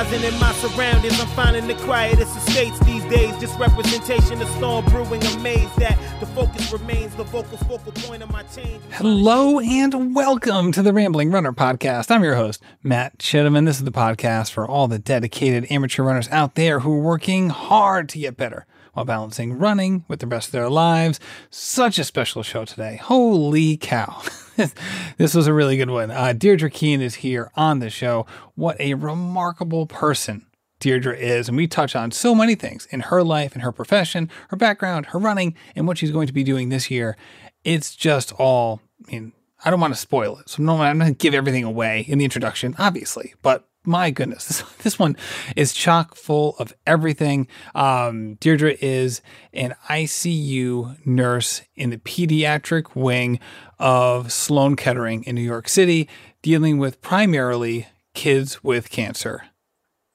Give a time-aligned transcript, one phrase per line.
[0.00, 1.20] enterprising in my surroundings.
[1.20, 3.36] I'm finding the quietest estates these days.
[3.38, 5.22] Just representation of storm brewing.
[5.24, 8.82] Amazed that the focus remains the vocal focal point of my change.
[8.92, 12.10] Hello and welcome to the Rambling Runner podcast.
[12.10, 13.66] I'm your host, Matt Chittiman.
[13.66, 17.50] This is the podcast for all the dedicated amateur runners out there who are working
[17.50, 21.20] hard to get better while balancing running with the rest of their lives.
[21.50, 22.96] Such a special show today.
[22.96, 24.22] Holy cow.
[25.16, 26.10] this was a really good one.
[26.10, 28.26] Uh, Deirdre Keane is here on the show.
[28.54, 30.46] What a remarkable person
[30.80, 31.48] Deirdre is.
[31.48, 35.06] And we touch on so many things in her life, in her profession, her background,
[35.06, 37.16] her running, and what she's going to be doing this year.
[37.62, 39.32] It's just all, I mean,
[39.64, 40.48] I don't want to spoil it.
[40.48, 44.46] So I'm not going to give everything away in the introduction, obviously, but my goodness,
[44.46, 45.16] this, this one
[45.56, 47.48] is chock full of everything.
[47.74, 53.40] Um, Deirdre is an ICU nurse in the pediatric wing
[53.78, 56.08] of Sloan Kettering in New York City,
[56.42, 59.44] dealing with primarily kids with cancer.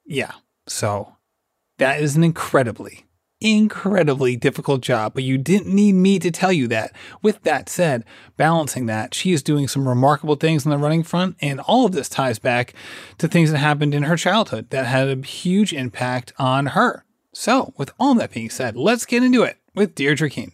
[0.04, 0.32] Yeah,
[0.68, 1.16] so
[1.78, 3.05] that is an incredibly
[3.54, 6.92] incredibly difficult job, but you didn't need me to tell you that.
[7.22, 8.04] With that said,
[8.36, 11.92] balancing that, she is doing some remarkable things on the running front, and all of
[11.92, 12.74] this ties back
[13.18, 17.04] to things that happened in her childhood that had a huge impact on her.
[17.32, 20.52] So, with all that being said, let's get into it with Deirdre Keane.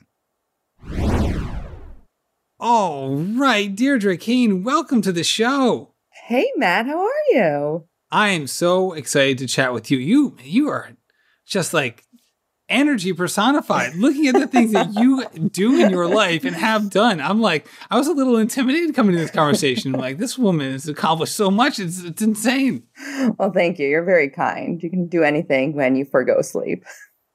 [2.59, 5.95] All right, Deirdre Keane, welcome to the show.
[6.27, 7.89] Hey, Matt, how are you?
[8.13, 9.99] I am so excited to chat with you.
[9.99, 10.91] You you are
[11.47, 12.05] just like
[12.73, 13.95] energy personified.
[13.95, 17.69] Looking at the things that you do in your life and have done, I'm like,
[17.91, 19.95] I was a little intimidated coming to this conversation.
[19.95, 21.79] I'm like, this woman has accomplished so much.
[21.79, 22.85] It's, it's insane.
[23.39, 23.87] Well, thank you.
[23.89, 24.83] You're very kind.
[24.83, 26.85] You can do anything when you forego sleep.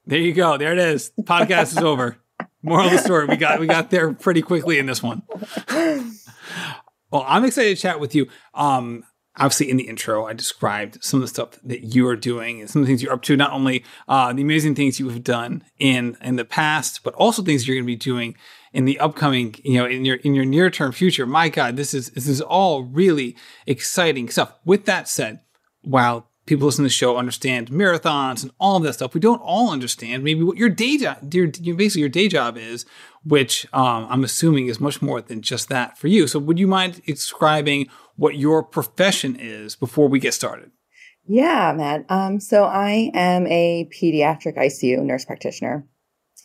[0.06, 0.58] There you go.
[0.58, 1.12] There it is.
[1.18, 2.18] The podcast is over.
[2.64, 5.22] Moral of the story: we got we got there pretty quickly in this one.
[7.12, 8.28] Well, I'm excited to chat with you.
[8.54, 9.04] Um,
[9.38, 12.70] obviously in the intro, I described some of the stuff that you are doing and
[12.70, 15.24] some of the things you're up to, not only uh, the amazing things you have
[15.24, 18.36] done in in the past, but also things you're going to be doing
[18.74, 21.26] in the upcoming, you know, in your in your near term future.
[21.26, 24.54] My God, this is this is all really exciting stuff.
[24.66, 25.42] With that said,
[25.82, 29.42] while people listening to the show understand marathons and all of that stuff, we don't
[29.42, 32.86] all understand maybe what your day job, your, basically your day job is,
[33.24, 36.26] which um, I'm assuming is much more than just that for you.
[36.26, 40.72] So, would you mind describing what your profession is before we get started.
[41.26, 42.06] Yeah, Matt.
[42.10, 45.88] Um, so I am a pediatric ICU nurse practitioner.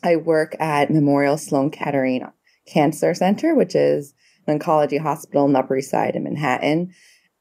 [0.03, 2.27] I work at Memorial Sloan Kettering
[2.66, 4.15] Cancer Center, which is
[4.47, 6.93] an oncology hospital in the Upper East Side in Manhattan.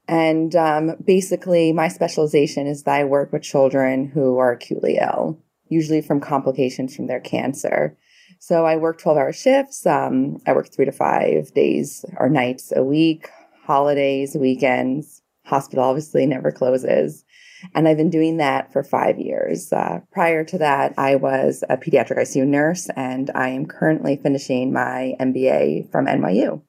[0.08, 5.42] And um, basically, my specialization is that I work with children who are acutely ill,
[5.68, 7.96] usually from complications from their cancer.
[8.38, 9.86] So I work 12 hour shifts.
[9.86, 13.28] Um, I work three to five days or nights a week,
[13.72, 15.22] holidays, weekends.
[15.46, 17.24] Hospital obviously never closes.
[17.74, 19.72] And I've been doing that for five years.
[19.72, 24.74] Uh, prior to that, I was a pediatric ICU nurse, and I am currently finishing
[24.74, 26.60] my MBA from NYU.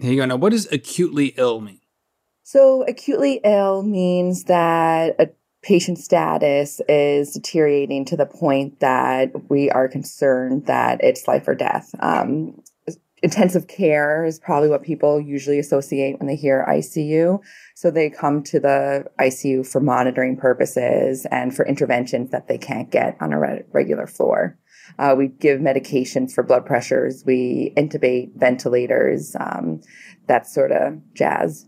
[0.00, 0.24] Here you go.
[0.24, 1.80] Now, what does acutely ill mean?
[2.44, 5.28] So, acutely ill means that a
[5.62, 11.54] patient status is deteriorating to the point that we are concerned that it's life or
[11.54, 11.90] death.
[12.00, 12.62] Um,
[13.22, 17.40] intensive care is probably what people usually associate when they hear ICU.
[17.74, 22.90] So they come to the ICU for monitoring purposes and for interventions that they can't
[22.90, 24.58] get on a re- regular floor.
[24.98, 27.22] Uh, we give medications for blood pressures.
[27.26, 29.80] We intubate ventilators, um,
[30.26, 31.66] that sort of jazz.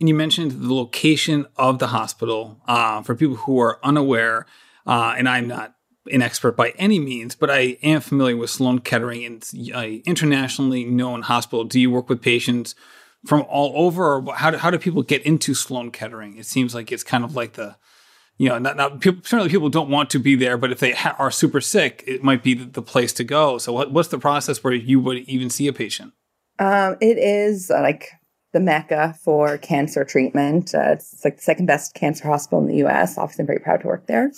[0.00, 2.60] And you mentioned the location of the hospital.
[2.66, 4.46] Uh, for people who are unaware,
[4.86, 5.74] uh, and I'm not
[6.10, 9.24] an expert by any means, but I am familiar with Sloan Kettering.
[9.24, 11.64] and an internationally known hospital.
[11.64, 12.74] Do you work with patients
[13.26, 16.36] from all over, or how do, how do people get into Sloan Kettering?
[16.36, 17.76] It seems like it's kind of like the,
[18.38, 20.92] you know, not, not people, certainly people don't want to be there, but if they
[20.92, 23.58] ha- are super sick, it might be the, the place to go.
[23.58, 26.14] So, what, what's the process where you would even see a patient?
[26.58, 28.08] Um, it is uh, like
[28.52, 30.74] the mecca for cancer treatment.
[30.74, 33.16] Uh, it's like the second best cancer hospital in the U.S.
[33.16, 34.32] Obviously, I'm very proud to work there.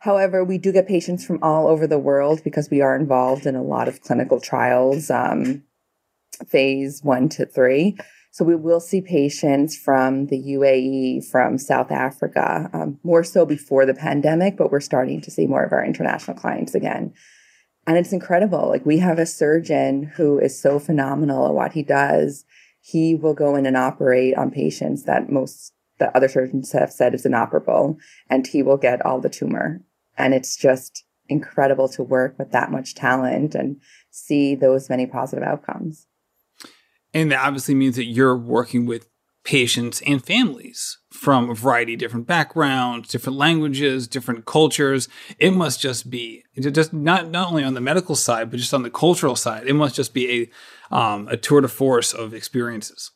[0.00, 3.56] However, we do get patients from all over the world because we are involved in
[3.56, 5.64] a lot of clinical trials, um,
[6.46, 7.96] phase one to three.
[8.30, 13.84] So we will see patients from the UAE, from South Africa, um, more so before
[13.86, 17.12] the pandemic, but we're starting to see more of our international clients again.
[17.86, 18.68] And it's incredible.
[18.68, 22.44] Like we have a surgeon who is so phenomenal at what he does.
[22.80, 27.12] He will go in and operate on patients that most the other surgeons have said
[27.12, 27.98] is inoperable,
[28.30, 29.82] and he will get all the tumor
[30.18, 33.80] and it's just incredible to work with that much talent and
[34.10, 36.06] see those many positive outcomes.
[37.14, 39.08] And that obviously means that you're working with
[39.44, 45.08] patients and families from a variety of different backgrounds, different languages, different cultures.
[45.38, 48.82] It must just be just not not only on the medical side, but just on
[48.82, 49.66] the cultural side.
[49.66, 50.50] It must just be
[50.90, 53.12] a um, a tour de force of experiences.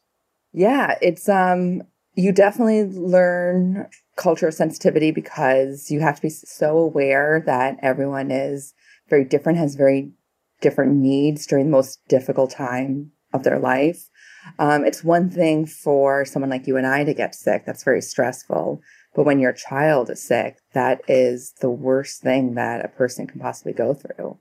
[0.52, 1.82] Yeah, it's um
[2.14, 3.88] you definitely learn
[4.22, 8.72] cultural sensitivity because you have to be so aware that everyone is
[9.10, 10.12] very different, has very
[10.60, 14.08] different needs during the most difficult time of their life.
[14.58, 17.64] Um, it's one thing for someone like you and I to get sick.
[17.66, 18.80] That's very stressful.
[19.14, 23.40] But when your child is sick, that is the worst thing that a person can
[23.40, 24.38] possibly go through.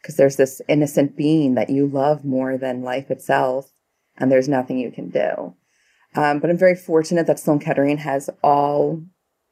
[0.00, 3.70] Because there's this innocent being that you love more than life itself,
[4.16, 5.54] and there's nothing you can do.
[6.14, 9.02] Um, but I'm very fortunate that Sloan Kettering has all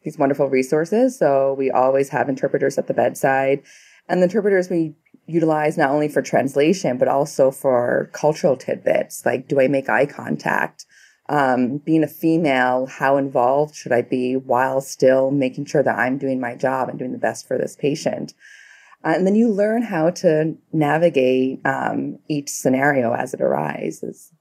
[0.04, 1.18] these wonderful resources.
[1.18, 3.62] So we always have interpreters at the bedside.
[4.08, 4.94] And the interpreters we
[5.26, 10.06] utilize not only for translation, but also for cultural tidbits like do I make eye
[10.06, 10.86] contact?
[11.28, 16.18] Um, being a female, how involved should I be while still making sure that I'm
[16.18, 18.34] doing my job and doing the best for this patient?
[19.04, 24.32] Uh, and then you learn how to navigate um, each scenario as it arises.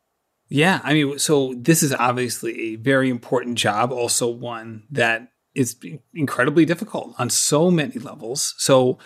[0.49, 5.75] Yeah, I mean, so this is obviously a very important job, also one that is
[6.13, 8.55] incredibly difficult on so many levels.
[8.57, 8.97] So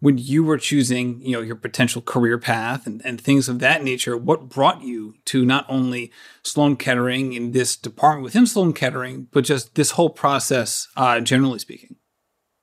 [0.00, 3.82] when you were choosing, you know, your potential career path and, and things of that
[3.82, 6.12] nature, what brought you to not only
[6.42, 11.58] Sloan Kettering in this department within Sloan Kettering, but just this whole process, uh, generally
[11.58, 11.96] speaking?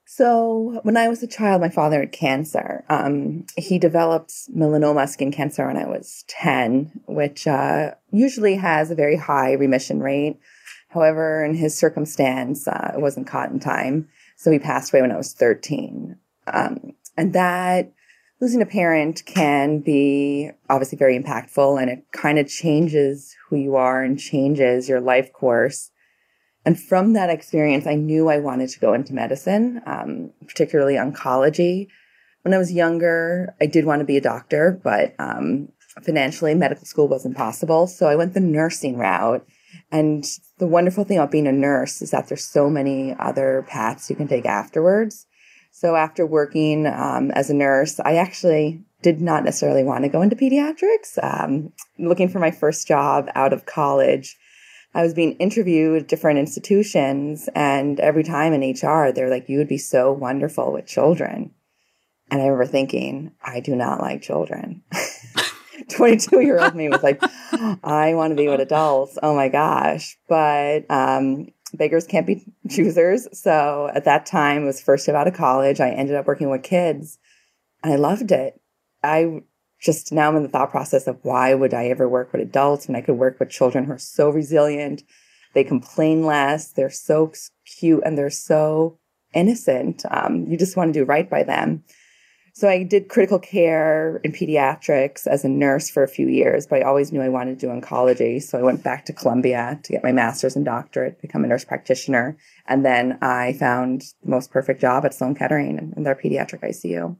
[0.06, 2.84] So, when I was a child, my father had cancer.
[2.90, 8.96] Um, he developed melanoma skin cancer when I was 10, which uh, usually has a
[8.96, 10.38] very high remission rate.
[10.94, 14.10] However, in his circumstance, uh, it wasn't caught in time.
[14.36, 16.18] So he passed away when I was 13.
[16.48, 17.92] Um, and that
[18.42, 23.76] losing a parent can be obviously very impactful and it kind of changes who you
[23.76, 25.92] are and changes your life course.
[26.66, 31.88] And from that experience, I knew I wanted to go into medicine, um, particularly oncology.
[32.44, 35.70] When I was younger, I did want to be a doctor, but um,
[36.04, 37.88] financially, medical school wasn't possible.
[37.88, 39.46] So I went the nursing route.
[39.92, 40.26] And
[40.58, 44.16] the wonderful thing about being a nurse is that there's so many other paths you
[44.16, 45.26] can take afterwards.
[45.72, 50.22] So after working um, as a nurse, I actually did not necessarily want to go
[50.22, 51.18] into pediatrics.
[51.24, 54.38] Um, looking for my first job out of college,
[54.94, 59.58] I was being interviewed at different institutions, and every time in HR, they're like, "You
[59.58, 61.52] would be so wonderful with children."
[62.30, 64.84] And I remember thinking, "I do not like children."
[65.90, 67.22] 22 year old me was like,
[67.84, 69.18] I want to be with adults.
[69.22, 70.18] Oh my gosh.
[70.28, 73.28] But um, beggars can't be choosers.
[73.34, 75.80] So at that time, it was first year out of college.
[75.80, 77.18] I ended up working with kids
[77.84, 78.60] and I loved it.
[79.04, 79.42] I
[79.80, 82.88] just now I'm in the thought process of why would I ever work with adults
[82.88, 85.04] when I could work with children who are so resilient?
[85.54, 86.72] They complain less.
[86.72, 87.34] They're so
[87.66, 89.00] cute and they're so
[89.34, 90.04] innocent.
[90.10, 91.84] Um, you just want to do right by them.
[92.54, 96.80] So I did critical care in pediatrics as a nurse for a few years, but
[96.80, 98.42] I always knew I wanted to do oncology.
[98.42, 101.64] So I went back to Columbia to get my master's and doctorate, become a nurse
[101.64, 102.38] practitioner.
[102.68, 107.16] And then I found the most perfect job at Sloan Kettering in their pediatric ICU.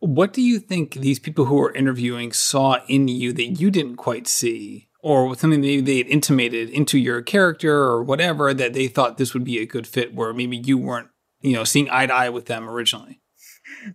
[0.00, 3.96] What do you think these people who are interviewing saw in you that you didn't
[3.96, 4.88] quite see?
[5.00, 9.34] Or something maybe they had intimated into your character or whatever that they thought this
[9.34, 11.08] would be a good fit where maybe you weren't,
[11.40, 13.21] you know, seeing eye to eye with them originally?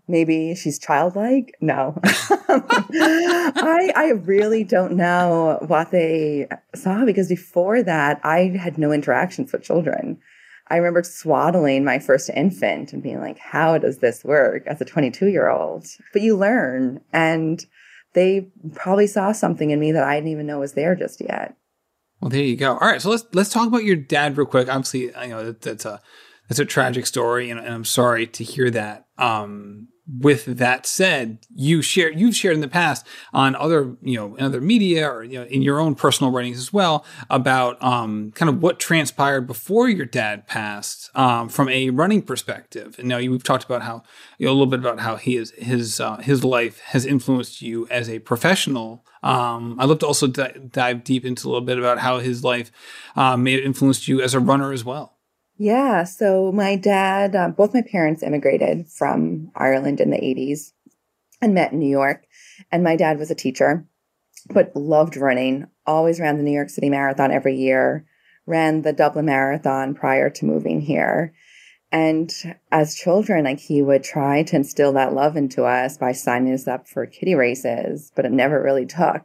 [0.08, 1.56] Maybe she's childlike.
[1.62, 8.92] No, I I really don't know what they saw because before that I had no
[8.92, 10.20] interactions with children.
[10.70, 14.86] I remember swaddling my first infant and being like, "How does this work?" As a
[14.86, 17.66] 22 year old, but you learn, and
[18.14, 21.56] they probably saw something in me that I didn't even know was there just yet.
[22.20, 22.74] Well, there you go.
[22.74, 24.68] All right, so let's let's talk about your dad real quick.
[24.70, 26.02] Obviously, you know that, that's a
[26.50, 29.07] that's a tragic story, and, and I'm sorry to hear that.
[29.18, 34.36] Um, with that said, you share you've shared in the past on other you know
[34.36, 38.32] in other media or you know in your own personal writings as well about um,
[38.32, 42.96] kind of what transpired before your dad passed um, from a running perspective.
[42.98, 44.04] And now we've talked about how
[44.38, 47.62] you know a little bit about how he is his uh, his life has influenced
[47.62, 49.06] you as a professional.
[49.24, 52.46] Um, I'd love to also d- dive deep into a little bit about how his
[52.46, 52.72] life
[53.18, 55.17] uh, may have influenced you as a runner as well.
[55.58, 56.04] Yeah.
[56.04, 60.74] So my dad, uh, both my parents immigrated from Ireland in the 80s
[61.42, 62.26] and met in New York.
[62.72, 63.86] And my dad was a teacher,
[64.50, 68.06] but loved running, always ran the New York City Marathon every year,
[68.46, 71.34] ran the Dublin Marathon prior to moving here.
[71.92, 72.32] And
[72.72, 76.68] as children, like he would try to instill that love into us by signing us
[76.68, 79.24] up for kiddie races, but it never really took.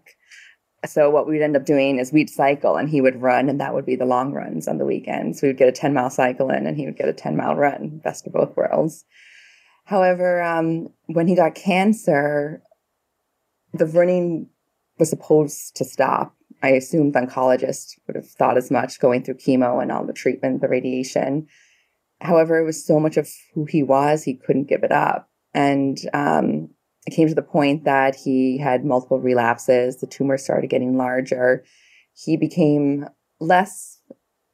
[0.84, 3.72] So what we'd end up doing is we'd cycle and he would run and that
[3.72, 5.40] would be the long runs on the weekends.
[5.40, 7.54] We would get a 10 mile cycle in and he would get a 10 mile
[7.54, 9.04] run, best of both worlds.
[9.84, 12.62] However, um, when he got cancer,
[13.72, 14.48] the running
[14.98, 16.34] was supposed to stop.
[16.62, 20.12] I assumed the oncologist would have thought as much going through chemo and all the
[20.12, 21.48] treatment, the radiation.
[22.20, 25.28] However, it was so much of who he was, he couldn't give it up.
[25.54, 26.70] And um,
[27.06, 29.96] it came to the point that he had multiple relapses.
[29.96, 31.64] The tumor started getting larger.
[32.14, 33.06] He became
[33.40, 34.00] less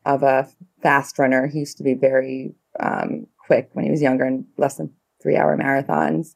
[0.07, 0.49] of a
[0.83, 1.47] fast runner.
[1.47, 5.37] He used to be very um, quick when he was younger and less than three
[5.37, 6.35] hour marathons.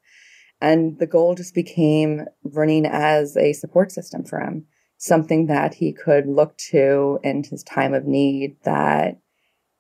[0.61, 4.67] And the goal just became running as a support system for him,
[4.99, 9.19] something that he could look to in his time of need that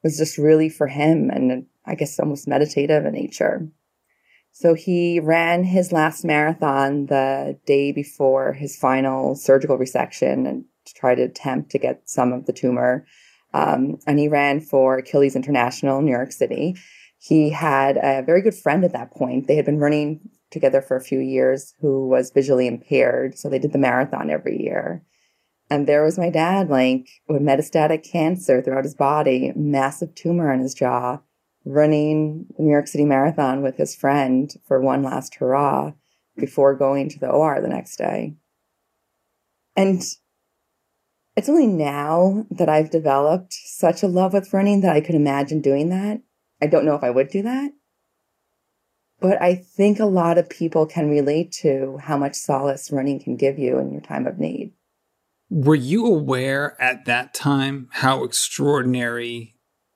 [0.02, 3.68] was just really for him and I guess almost meditative in nature.
[4.52, 10.94] So he ran his last marathon the day before his final surgical resection and to
[10.94, 13.06] try to attempt to get some of the tumor.
[13.54, 16.76] Um, and he ran for Achilles International in New York City.
[17.18, 19.46] He had a very good friend at that point.
[19.46, 23.38] They had been running together for a few years who was visually impaired.
[23.38, 25.02] So they did the marathon every year.
[25.70, 30.60] And there was my dad, like with metastatic cancer throughout his body, massive tumor on
[30.60, 31.20] his jaw
[31.64, 35.92] running the New York City Marathon with his friend for one last hurrah
[36.36, 38.34] before going to the OR the next day.
[39.76, 40.02] And
[41.36, 45.60] it's only now that I've developed such a love with running that I could imagine
[45.60, 46.20] doing that.
[46.60, 47.72] I don't know if I would do that.
[49.20, 53.36] But I think a lot of people can relate to how much solace running can
[53.36, 54.72] give you in your time of need.
[55.48, 59.51] Were you aware at that time how extraordinary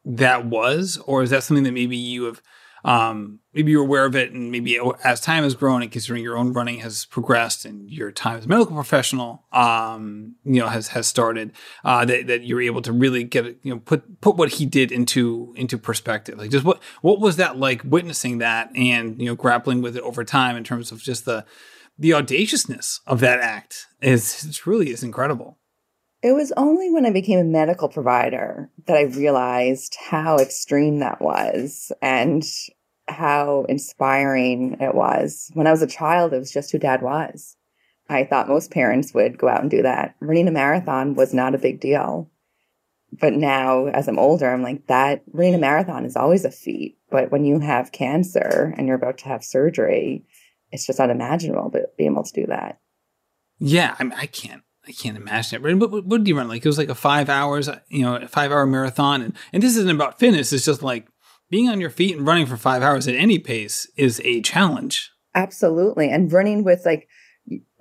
[0.06, 2.40] that was, or is that something that maybe you have,
[2.84, 6.38] um, maybe you're aware of it, and maybe as time has grown and considering your
[6.38, 10.88] own running has progressed and your time as a medical professional, um, you know, has
[10.88, 11.50] has started,
[11.84, 14.92] uh, that that you're able to really get you know put put what he did
[14.92, 16.38] into into perspective.
[16.38, 20.02] Like, just what what was that like witnessing that and you know grappling with it
[20.02, 21.44] over time in terms of just the
[21.98, 25.58] the audaciousness of that act is truly is incredible.
[26.22, 31.20] It was only when I became a medical provider that I realized how extreme that
[31.20, 32.42] was and
[33.06, 35.50] how inspiring it was.
[35.54, 37.56] When I was a child, it was just who dad was.
[38.08, 40.14] I thought most parents would go out and do that.
[40.20, 42.30] Running a marathon was not a big deal.
[43.12, 46.98] But now, as I'm older, I'm like, that running a marathon is always a feat.
[47.10, 50.24] But when you have cancer and you're about to have surgery,
[50.72, 52.78] it's just unimaginable to be able to do that.
[53.58, 55.78] Yeah, I, mean, I can't I can't imagine it.
[55.78, 56.48] But what, what did you run?
[56.48, 59.22] Like it was like a five hours, you know, a five hour marathon.
[59.22, 60.52] And, and this isn't about fitness.
[60.52, 61.08] It's just like
[61.50, 65.10] being on your feet and running for five hours at any pace is a challenge.
[65.34, 66.08] Absolutely.
[66.08, 67.08] And running with like,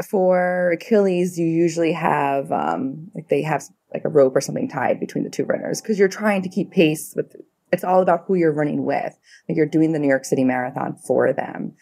[0.07, 4.99] for Achilles, you usually have, um, like they have like a rope or something tied
[4.99, 7.35] between the two runners because you're trying to keep pace with,
[7.71, 9.17] it's all about who you're running with.
[9.49, 11.73] Like you're doing the New York City Marathon for them.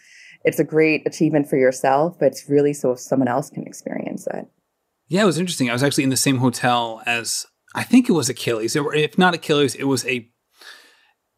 [0.44, 4.46] It's a great achievement for yourself, but it's really so someone else can experience it.
[5.08, 5.70] Yeah, it was interesting.
[5.70, 8.76] I was actually in the same hotel as I think it was Achilles.
[8.76, 10.30] If not Achilles, it was a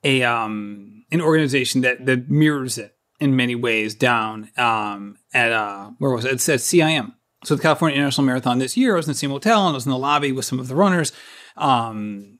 [0.04, 5.90] a um an organization that that mirrors it in many ways down um at uh
[5.98, 6.32] where was it?
[6.32, 7.14] It said CIM.
[7.44, 9.74] So the California International Marathon this year I was in the same hotel and I
[9.74, 11.12] was in the lobby with some of the runners.
[11.56, 12.36] Um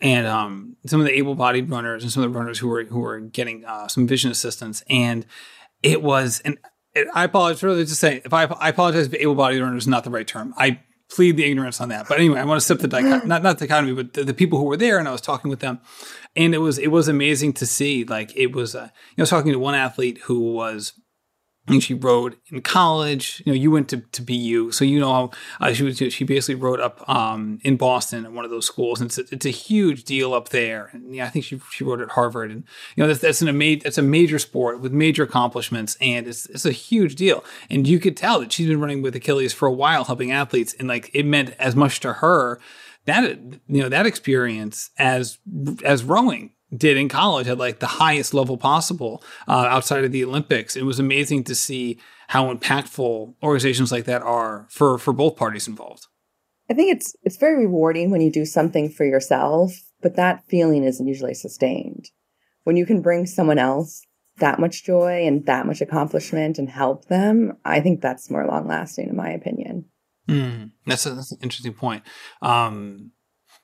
[0.00, 3.00] and um, some of the able-bodied runners and some of the runners who were who
[3.00, 5.26] were getting uh, some vision assistance, and
[5.82, 6.58] it was and
[7.14, 10.10] I apologize for to say if I, I apologize if able-bodied learner is not the
[10.10, 10.54] right term.
[10.56, 10.80] I
[11.10, 12.06] plead the ignorance on that.
[12.08, 14.34] But anyway, I want to step the dichotomy, not not the dichotomy, but the, the,
[14.34, 15.80] people who were there, and I was talking with them,
[16.36, 18.04] and it was it was amazing to see.
[18.04, 18.86] Like it was, uh, you
[19.18, 20.94] know, I was talking to one athlete who was
[21.72, 23.42] and she rode in college.
[23.44, 25.98] You know, you went to, to BU, so you know uh, she was.
[25.98, 29.34] She basically rode up um, in Boston at one of those schools, and it's a,
[29.34, 30.90] it's a huge deal up there.
[30.92, 32.64] And yeah, I think she she rode at Harvard, and
[32.96, 36.46] you know that's that's an ama- that's a major sport with major accomplishments, and it's
[36.46, 37.44] it's a huge deal.
[37.68, 40.74] And you could tell that she's been running with Achilles for a while, helping athletes,
[40.78, 42.60] and like it meant as much to her
[43.06, 43.24] that
[43.68, 45.38] you know that experience as
[45.84, 50.24] as rowing did in college at like the highest level possible uh, outside of the
[50.24, 50.76] Olympics.
[50.76, 51.98] It was amazing to see
[52.28, 56.06] how impactful organizations like that are for for both parties involved.
[56.70, 60.84] I think it's it's very rewarding when you do something for yourself, but that feeling
[60.84, 62.10] isn't usually sustained.
[62.64, 64.06] When you can bring someone else
[64.38, 68.66] that much joy and that much accomplishment and help them, I think that's more long
[68.66, 69.86] lasting, in my opinion.
[70.28, 72.04] Mm, that's, a, that's an interesting point.
[72.40, 73.12] Um,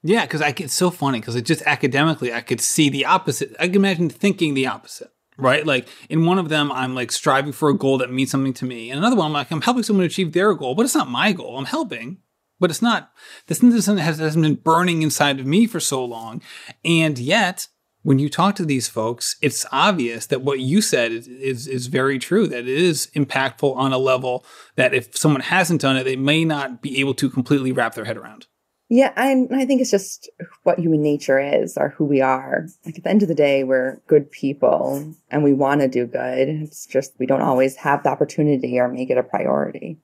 [0.09, 3.55] yeah, because I it's so funny because it just academically I could see the opposite.
[3.59, 5.67] I can imagine thinking the opposite, right?
[5.67, 8.65] Like in one of them, I'm like striving for a goal that means something to
[8.65, 11.09] me, and another one, I'm like I'm helping someone achieve their goal, but it's not
[11.09, 11.59] my goal.
[11.59, 12.19] I'm helping,
[12.59, 13.13] but it's not,
[13.47, 16.43] this isn't, has, hasn't been burning inside of me for so long.
[16.85, 17.69] And yet,
[18.03, 21.87] when you talk to these folks, it's obvious that what you said is, is, is
[21.89, 24.45] very true, that it is impactful on a level
[24.77, 28.05] that if someone hasn't done it, they may not be able to completely wrap their
[28.05, 28.47] head around.
[28.89, 30.31] Yeah, I, I think it's just
[30.63, 32.67] what human nature is or who we are.
[32.85, 36.07] Like at the end of the day, we're good people and we want to do
[36.07, 36.49] good.
[36.49, 39.99] It's just we don't always have the opportunity or make it a priority.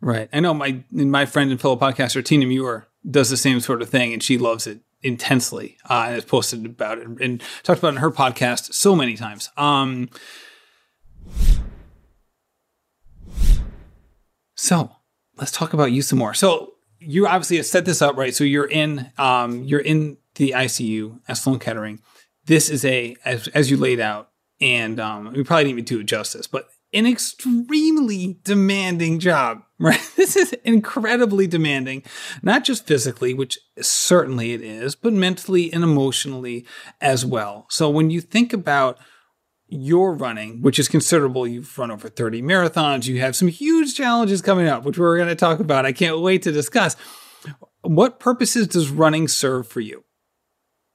[0.00, 0.28] Right.
[0.32, 3.88] I know my my friend and fellow podcaster Tina Muir does the same sort of
[3.88, 7.88] thing, and she loves it intensely uh, and has posted about it and talked about
[7.88, 9.50] it in her podcast so many times.
[9.56, 10.10] Um,
[14.56, 14.96] so
[15.36, 16.34] let's talk about you some more.
[16.34, 16.73] So
[17.06, 18.34] you obviously have set this up right.
[18.34, 22.00] So you're in um, you're in the ICU at Sloan Kettering.
[22.46, 24.30] This is a as, as you laid out,
[24.60, 30.00] and um, we probably didn't even do it justice, but an extremely demanding job, right?
[30.16, 32.04] This is incredibly demanding,
[32.42, 36.64] not just physically, which certainly it is, but mentally and emotionally
[37.00, 37.66] as well.
[37.68, 38.98] So when you think about
[39.74, 44.40] your running, which is considerable, you've run over 30 marathons, you have some huge challenges
[44.40, 45.84] coming up, which we're going to talk about.
[45.84, 46.96] I can't wait to discuss.
[47.82, 50.04] What purposes does running serve for you?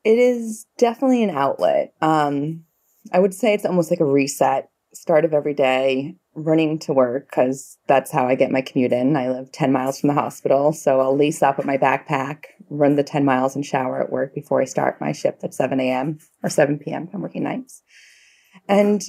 [0.04, 1.94] It is definitely an outlet.
[2.02, 2.64] Um,
[3.12, 7.30] I would say it's almost like a reset start of every day running to work
[7.30, 9.16] because that's how I get my commute in.
[9.16, 10.74] I live 10 miles from the hospital.
[10.74, 14.34] So I'll lace up with my backpack, run the 10 miles and shower at work
[14.34, 16.20] before I start my shift at 7 a.m.
[16.44, 17.10] or 7 p.m.
[17.14, 17.84] I'm working nights.
[18.70, 19.04] And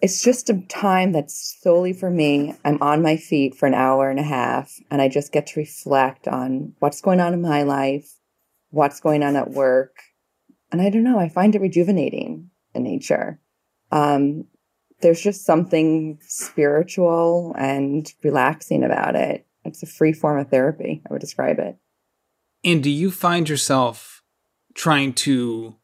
[0.00, 2.54] it's just a time that's solely for me.
[2.64, 5.60] I'm on my feet for an hour and a half and I just get to
[5.60, 8.12] reflect on what's going on in my life,
[8.70, 9.96] what's going on at work.
[10.70, 13.40] And I don't know, I find it rejuvenating in nature.
[13.90, 14.44] Um,
[15.00, 19.46] there's just something spiritual and relaxing about it.
[19.64, 21.76] It's a free form of therapy, I would describe it.
[22.64, 24.22] And do you find yourself
[24.74, 25.76] trying to,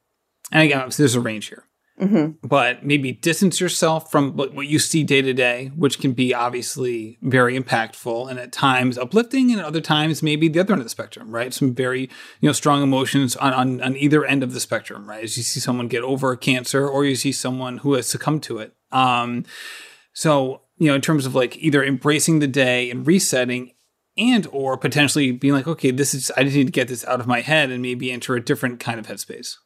[0.51, 1.65] and again, there's a range here,
[2.03, 2.47] mm-hmm.
[2.47, 7.19] but maybe distance yourself from what you see day to day, which can be obviously
[7.23, 10.87] very impactful and at times uplifting, and at other times maybe the other end of
[10.87, 11.55] the spectrum, right?
[11.55, 12.03] Some very
[12.41, 15.25] you know strong emotions on, on, on either end of the spectrum, right?
[15.25, 18.59] As you see someone get over cancer, or you see someone who has succumbed to
[18.59, 18.75] it.
[18.91, 19.45] Um,
[20.13, 23.73] so you know, in terms of like either embracing the day and resetting
[24.17, 27.21] and or potentially being like okay this is i just need to get this out
[27.21, 29.57] of my head and maybe enter a different kind of headspace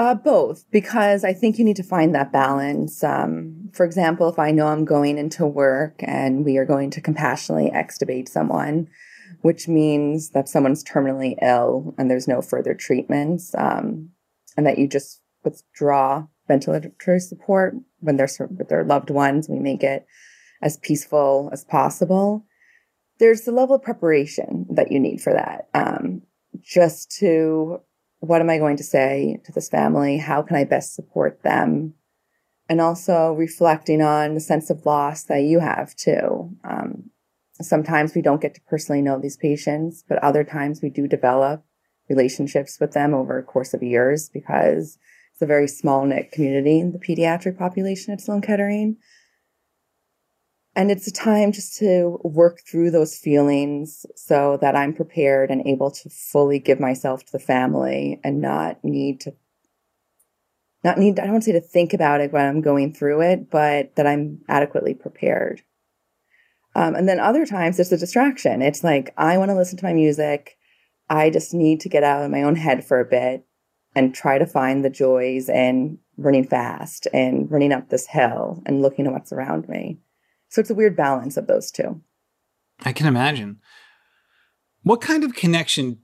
[0.00, 3.04] uh, both, because I think you need to find that balance.
[3.04, 7.02] Um, for example, if I know I'm going into work and we are going to
[7.02, 8.88] compassionately extubate someone,
[9.42, 14.08] which means that someone's terminally ill and there's no further treatments, um,
[14.56, 19.82] and that you just withdraw ventilatory support when they're with their loved ones, we make
[19.82, 20.06] it
[20.62, 22.46] as peaceful as possible.
[23.18, 25.68] There's the level of preparation that you need for that.
[25.74, 26.22] Um,
[26.62, 27.82] just to
[28.20, 30.18] what am I going to say to this family?
[30.18, 31.94] How can I best support them?
[32.68, 36.50] And also reflecting on the sense of loss that you have too.
[36.62, 37.10] Um,
[37.60, 41.64] sometimes we don't get to personally know these patients, but other times we do develop
[42.08, 44.98] relationships with them over a course of years because
[45.32, 48.96] it's a very small knit community, the pediatric population at Sloan Kettering.
[50.80, 55.66] And it's a time just to work through those feelings so that I'm prepared and
[55.66, 59.34] able to fully give myself to the family and not need to,
[60.82, 63.20] not need, I don't want to say to think about it when I'm going through
[63.20, 65.60] it, but that I'm adequately prepared.
[66.74, 68.62] Um, and then other times it's a distraction.
[68.62, 70.56] It's like, I want to listen to my music.
[71.10, 73.44] I just need to get out of my own head for a bit
[73.94, 78.80] and try to find the joys in running fast and running up this hill and
[78.80, 79.98] looking at what's around me.
[80.50, 82.02] So it's a weird balance of those two.
[82.84, 83.60] I can imagine.
[84.82, 85.98] What kind of connection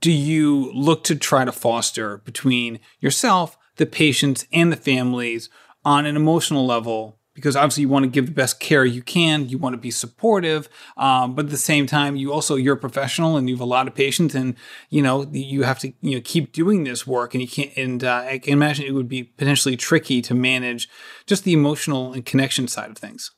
[0.00, 5.50] do you look to try to foster between yourself, the patients, and the families
[5.84, 7.18] on an emotional level?
[7.34, 9.90] Because obviously you want to give the best care you can, you want to be
[9.90, 13.60] supportive, um, but at the same time, you also you're a professional and you have
[13.60, 14.56] a lot of patients, and
[14.90, 17.74] you know you have to you know keep doing this work, and you can't.
[17.76, 20.88] And uh, I can imagine it would be potentially tricky to manage
[21.26, 23.30] just the emotional and connection side of things.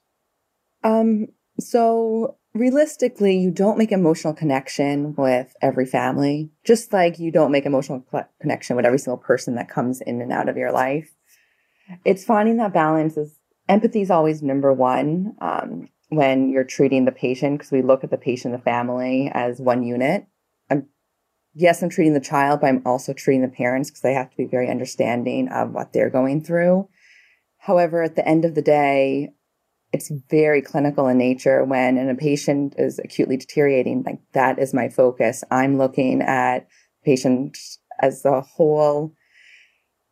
[0.85, 7.53] Um, so realistically, you don't make emotional connection with every family, just like you don't
[7.53, 8.05] make emotional
[8.40, 11.14] connection with every single person that comes in and out of your life.
[12.05, 17.12] It's finding that balance is empathy is always number one um, when you're treating the
[17.12, 20.27] patient because we look at the patient the family as one unit.
[20.71, 20.88] I'm,
[21.55, 24.37] yes, I'm treating the child, but I'm also treating the parents because they have to
[24.37, 26.88] be very understanding of what they're going through.
[27.59, 29.33] However, at the end of the day,
[29.92, 34.88] it's very clinical in nature when a patient is acutely deteriorating like that is my
[34.88, 36.66] focus i'm looking at
[37.05, 37.57] patient
[38.00, 39.14] as a whole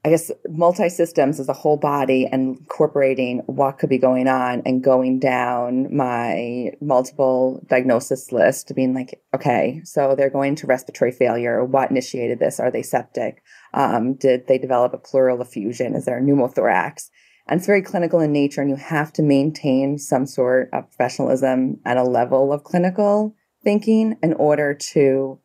[0.02, 4.62] I guess multi systems as a whole body and incorporating what could be going on
[4.64, 11.12] and going down my multiple diagnosis list, being like, okay, so they're going to respiratory
[11.12, 11.62] failure.
[11.62, 12.58] What initiated this?
[12.58, 13.42] Are they septic?
[13.74, 15.94] Um, did they develop a pleural effusion?
[15.94, 17.10] Is there a pneumothorax?
[17.50, 21.80] And it's very clinical in nature, and you have to maintain some sort of professionalism
[21.84, 23.34] and a level of clinical
[23.64, 25.40] thinking in order to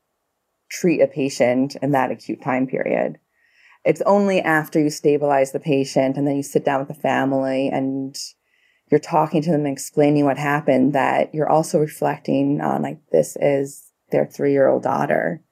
[0.70, 3.18] treat a patient in that acute time period.
[3.84, 7.70] It's only after you stabilize the patient and then you sit down with the family
[7.70, 8.15] and
[8.91, 13.36] you're talking to them and explaining what happened that you're also reflecting on like this
[13.39, 15.44] is their three year old daughter.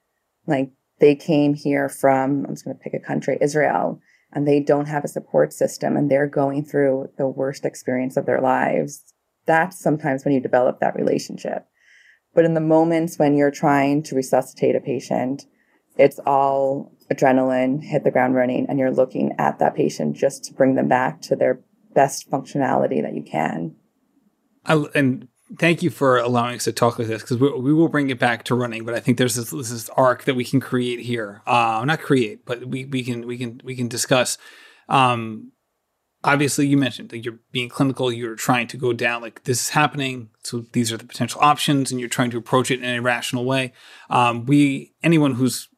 [0.46, 4.00] Like they came here from i'm just going to pick a country israel
[4.34, 8.26] and they don't have a support system and they're going through the worst experience of
[8.26, 9.14] their lives
[9.46, 11.66] that's sometimes when you develop that relationship
[12.34, 15.46] but in the moments when you're trying to resuscitate a patient
[15.98, 20.54] it's all adrenaline, hit the ground running, and you're looking at that patient just to
[20.54, 21.60] bring them back to their
[21.94, 23.76] best functionality that you can.
[24.66, 27.90] I, and thank you for allowing us to talk like this because we, we, will
[27.90, 28.86] bring it back to running.
[28.86, 31.42] But I think there's this, this arc that we can create here.
[31.46, 34.38] Uh, not create, but we, we can we can we can discuss.
[34.90, 35.52] Um,
[36.24, 38.12] obviously, you mentioned that you're being clinical.
[38.12, 40.30] You're trying to go down like this is happening.
[40.44, 43.46] So these are the potential options, and you're trying to approach it in a rational
[43.46, 43.74] way.
[44.10, 45.70] Um, we anyone who's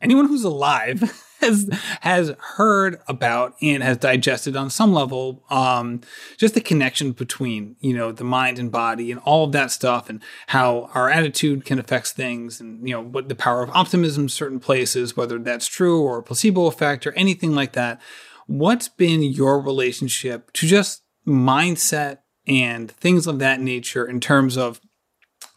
[0.00, 1.68] anyone who's alive has
[2.00, 6.00] has heard about and has digested on some level um,
[6.36, 10.08] just the connection between you know the mind and body and all of that stuff
[10.08, 14.24] and how our attitude can affect things and you know what the power of optimism
[14.24, 18.00] in certain places whether that's true or a placebo effect or anything like that.
[18.46, 24.80] What's been your relationship to just mindset and things of that nature in terms of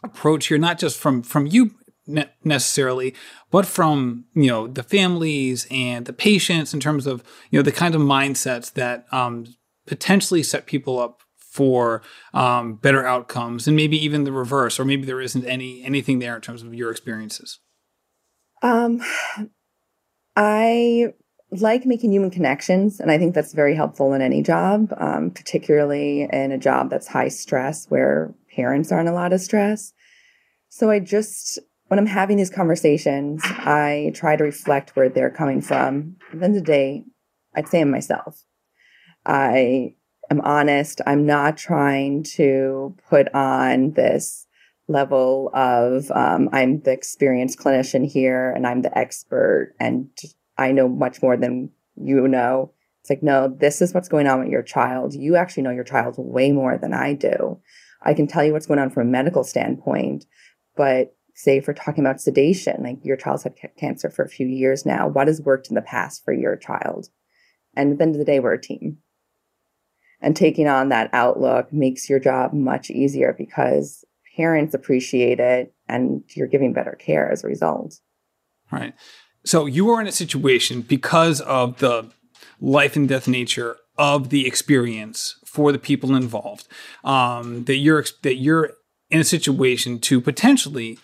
[0.02, 1.72] approach here not just from from you
[2.14, 3.14] ne- necessarily,
[3.50, 7.72] but from you know the families and the patients in terms of you know the
[7.72, 9.46] kind of mindsets that um,
[9.86, 12.00] potentially set people up for
[12.32, 16.36] um, better outcomes, and maybe even the reverse, or maybe there isn't any anything there
[16.36, 17.58] in terms of your experiences.
[18.62, 19.00] Um,
[20.36, 21.12] I
[21.50, 26.28] like making human connections, and I think that's very helpful in any job, um, particularly
[26.32, 29.92] in a job that's high stress where parents are in a lot of stress.
[30.68, 31.58] So I just
[31.90, 36.14] when I'm having these conversations, I try to reflect where they're coming from.
[36.32, 37.02] At the end of the day,
[37.56, 38.44] I'd say I'm myself.
[39.26, 39.96] I
[40.30, 41.00] am honest.
[41.04, 44.46] I'm not trying to put on this
[44.86, 50.10] level of um, I'm the experienced clinician here and I'm the expert and
[50.56, 52.72] I know much more than you know.
[53.00, 55.12] It's like, no, this is what's going on with your child.
[55.12, 57.58] You actually know your child way more than I do.
[58.00, 60.24] I can tell you what's going on from a medical standpoint,
[60.76, 64.46] but say if we're talking about sedation, like your child's had cancer for a few
[64.46, 67.08] years now, what has worked in the past for your child?
[67.74, 68.98] And at the end of the day, we're a team.
[70.20, 74.04] And taking on that outlook makes your job much easier because
[74.36, 77.98] parents appreciate it and you're giving better care as a result.
[78.70, 78.94] Right.
[79.44, 82.10] So you were in a situation because of the
[82.60, 86.68] life and death nature of the experience for the people involved
[87.02, 88.72] um, that you're that you're
[89.08, 90.98] in a situation to potentially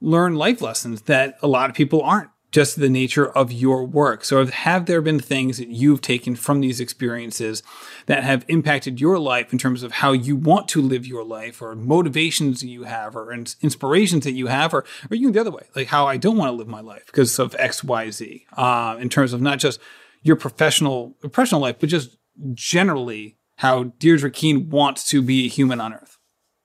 [0.00, 4.24] learn life lessons that a lot of people aren't just the nature of your work.
[4.24, 7.62] So, have there been things that you've taken from these experiences
[8.06, 11.60] that have impacted your life in terms of how you want to live your life,
[11.60, 15.66] or motivations you have, or inspirations that you have, or, or even the other way,
[15.76, 18.96] like how I don't want to live my life because of X, Y, Z, uh,
[18.98, 19.78] in terms of not just
[20.22, 22.16] your professional professional life, but just
[22.54, 26.18] generally how Deirdre Keane wants to be a human on Earth.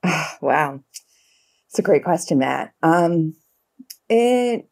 [0.42, 0.82] wow.
[1.74, 2.72] It's a great question, Matt.
[2.84, 3.34] Um,
[4.08, 4.70] it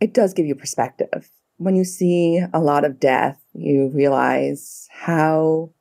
[0.00, 1.28] it does give you perspective.
[1.56, 5.72] When you see a lot of death, you realize how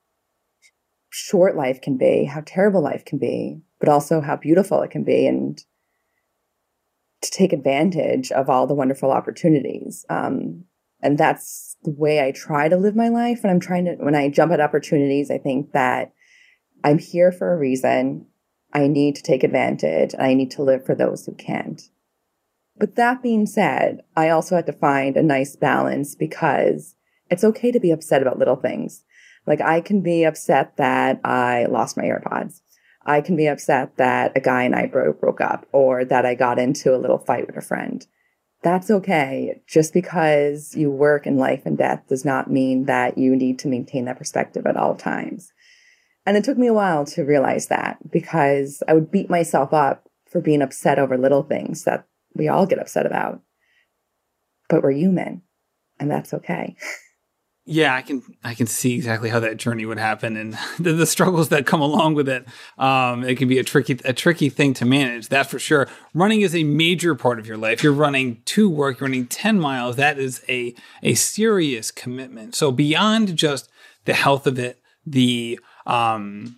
[1.11, 5.03] short life can be, how terrible life can be, but also how beautiful it can
[5.03, 5.63] be, and
[7.21, 10.07] to take advantage of all the wonderful opportunities.
[10.09, 10.63] Um,
[11.03, 13.43] and that's the way I try to live my life.
[13.43, 16.13] When I'm trying to, when I jump at opportunities, I think that
[16.83, 18.25] I'm here for a reason.
[18.73, 21.81] I need to take advantage I need to live for those who can't.
[22.77, 26.95] But that being said, I also had to find a nice balance because
[27.29, 29.03] it's okay to be upset about little things.
[29.45, 32.61] Like I can be upset that I lost my AirPods.
[33.05, 36.59] I can be upset that a guy and I broke up or that I got
[36.59, 38.05] into a little fight with a friend.
[38.63, 39.61] That's okay.
[39.67, 43.67] Just because you work in life and death does not mean that you need to
[43.67, 45.51] maintain that perspective at all times.
[46.31, 50.07] And it took me a while to realize that because I would beat myself up
[50.29, 53.41] for being upset over little things that we all get upset about.
[54.69, 55.41] But we're human,
[55.99, 56.77] and that's okay.
[57.65, 61.05] Yeah, I can I can see exactly how that journey would happen and the, the
[61.05, 62.47] struggles that come along with it.
[62.77, 65.89] Um, it can be a tricky a tricky thing to manage, that's for sure.
[66.13, 67.83] Running is a major part of your life.
[67.83, 69.97] You're running to work, you're running 10 miles.
[69.97, 72.55] That is a a serious commitment.
[72.55, 73.69] So beyond just
[74.05, 76.57] the health of it, the um,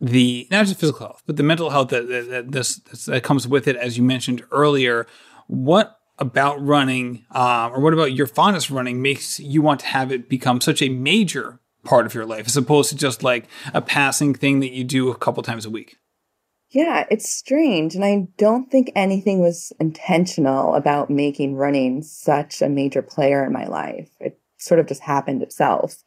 [0.00, 3.48] the not just physical health, but the mental health that, that, that this that comes
[3.48, 5.06] with it, as you mentioned earlier.
[5.46, 10.10] What about running, uh, or what about your fondness running, makes you want to have
[10.10, 13.80] it become such a major part of your life, as opposed to just like a
[13.80, 15.96] passing thing that you do a couple times a week?
[16.70, 17.94] Yeah, it's strange.
[17.94, 23.52] And I don't think anything was intentional about making running such a major player in
[23.52, 24.10] my life.
[24.20, 26.02] It sort of just happened itself.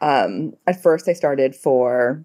[0.00, 2.24] Um, at first, I started for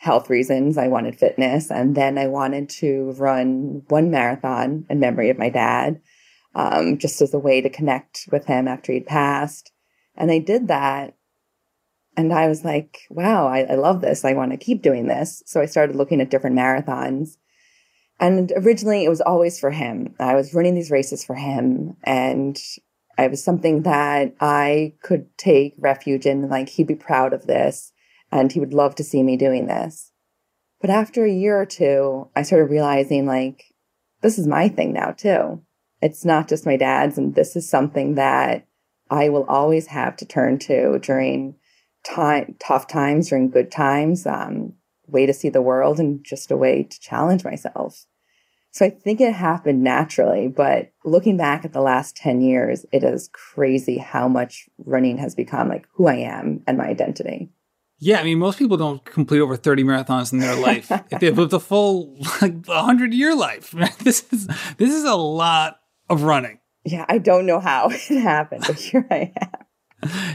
[0.00, 0.78] health reasons.
[0.78, 1.70] I wanted fitness.
[1.70, 6.00] And then I wanted to run one marathon in memory of my dad,
[6.54, 9.72] um, just as a way to connect with him after he'd passed.
[10.16, 11.16] And I did that.
[12.16, 14.24] And I was like, wow, I, I love this.
[14.24, 15.42] I want to keep doing this.
[15.46, 17.36] So I started looking at different marathons.
[18.18, 20.14] And originally, it was always for him.
[20.18, 21.96] I was running these races for him.
[22.04, 22.58] And
[23.24, 26.48] it was something that I could take refuge in.
[26.48, 27.92] Like, he'd be proud of this
[28.32, 30.12] and he would love to see me doing this.
[30.80, 33.64] But after a year or two, I started realizing, like,
[34.22, 35.62] this is my thing now, too.
[36.00, 38.66] It's not just my dad's, and this is something that
[39.10, 41.56] I will always have to turn to during
[42.04, 44.74] time, tough times, during good times, um,
[45.06, 48.06] way to see the world, and just a way to challenge myself.
[48.72, 53.02] So I think it happened naturally, but looking back at the last 10 years, it
[53.02, 57.50] is crazy how much running has become like who I am and my identity.
[57.98, 61.36] Yeah, I mean, most people don't complete over 30 marathons in their life if they've
[61.36, 63.74] lived a full like 100 year life.
[63.98, 64.46] This is
[64.78, 66.60] this is a lot of running.
[66.84, 69.50] Yeah, I don't know how it happened, but here I am.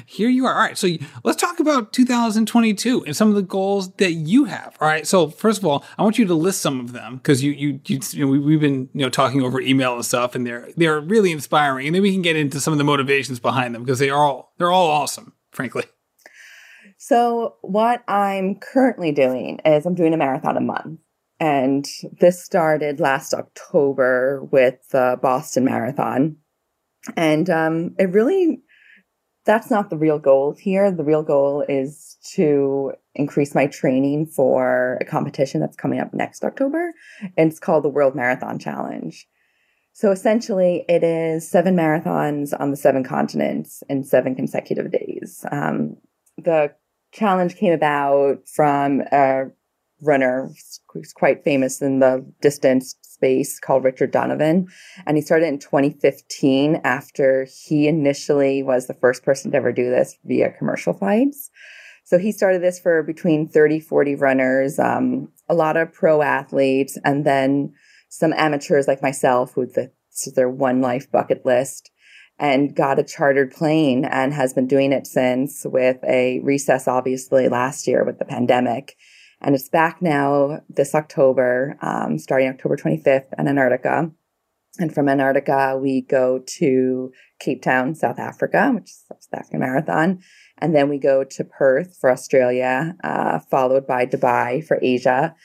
[0.06, 0.54] Here you are.
[0.54, 0.78] All right.
[0.78, 0.88] So
[1.23, 4.78] let's talk about 2022 and some of the goals that you have.
[4.80, 5.06] All right.
[5.08, 7.80] So first of all, I want you to list some of them because you, you,
[7.86, 10.69] you, you know, we, we've been, you know, talking over email and stuff and they're,
[10.78, 11.88] they're really inspiring.
[11.88, 14.23] And then we can get into some of the motivations behind them because they are
[14.23, 15.84] all, they're all awesome, frankly.
[16.97, 20.99] So what I'm currently doing is I'm doing a marathon a month.
[21.39, 21.86] And
[22.19, 26.38] this started last October with the Boston Marathon.
[27.15, 28.63] And um, it really
[29.45, 30.91] that's not the real goal here.
[30.91, 36.43] The real goal is to increase my training for a competition that's coming up next
[36.43, 36.93] October.
[37.38, 39.27] And it's called the World Marathon Challenge.
[39.93, 45.45] So essentially, it is seven marathons on the seven continents in seven consecutive days.
[45.51, 45.95] Um,
[46.38, 46.73] the
[47.13, 49.45] challenge came about from a
[50.01, 50.51] runner
[50.91, 54.67] who's quite famous in the distance space called Richard Donovan.
[55.06, 59.89] And he started in 2015 after he initially was the first person to ever do
[59.89, 61.49] this via commercial flights.
[62.04, 66.99] So he started this for between 30, 40 runners, um, a lot of pro athletes,
[67.04, 67.73] and then
[68.10, 69.65] some amateurs like myself who
[70.36, 71.91] their one life bucket list
[72.38, 77.47] and got a chartered plane and has been doing it since with a recess, obviously
[77.49, 78.95] last year with the pandemic.
[79.45, 84.12] And it's back now this October, um, starting October 25th in Antarctica.
[84.79, 90.19] And from Antarctica, we go to Cape Town, South Africa, which is South African Marathon.
[90.58, 95.36] And then we go to Perth for Australia, uh, followed by Dubai for Asia.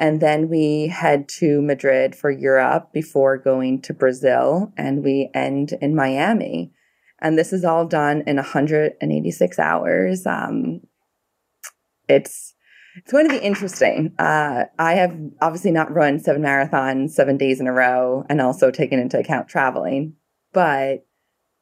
[0.00, 4.72] And then we head to Madrid for Europe before going to Brazil.
[4.76, 6.72] And we end in Miami.
[7.20, 10.26] And this is all done in 186 hours.
[10.26, 10.80] Um,
[12.08, 12.53] it's
[12.96, 14.14] it's going to be interesting.
[14.18, 18.70] Uh, I have obviously not run seven marathons seven days in a row and also
[18.70, 20.14] taken into account traveling,
[20.52, 21.06] but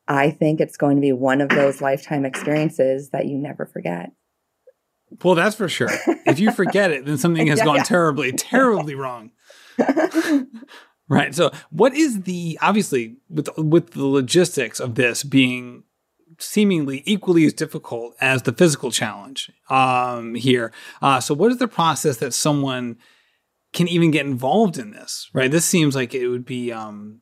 [0.09, 4.13] I think it's going to be one of those lifetime experiences that you never forget.
[5.23, 5.91] Well, that's for sure.
[6.27, 7.83] If you forget it, then something has yeah, gone yeah.
[7.85, 9.31] terribly, terribly wrong.
[11.09, 11.35] right.
[11.35, 15.85] So, what is the obviously with with the logistics of this being
[16.43, 20.73] seemingly equally as difficult as the physical challenge um, here.
[21.01, 22.97] Uh, so, what is the process that someone
[23.73, 25.31] can even get involved in this?
[25.33, 27.21] Right, this seems like it would be um,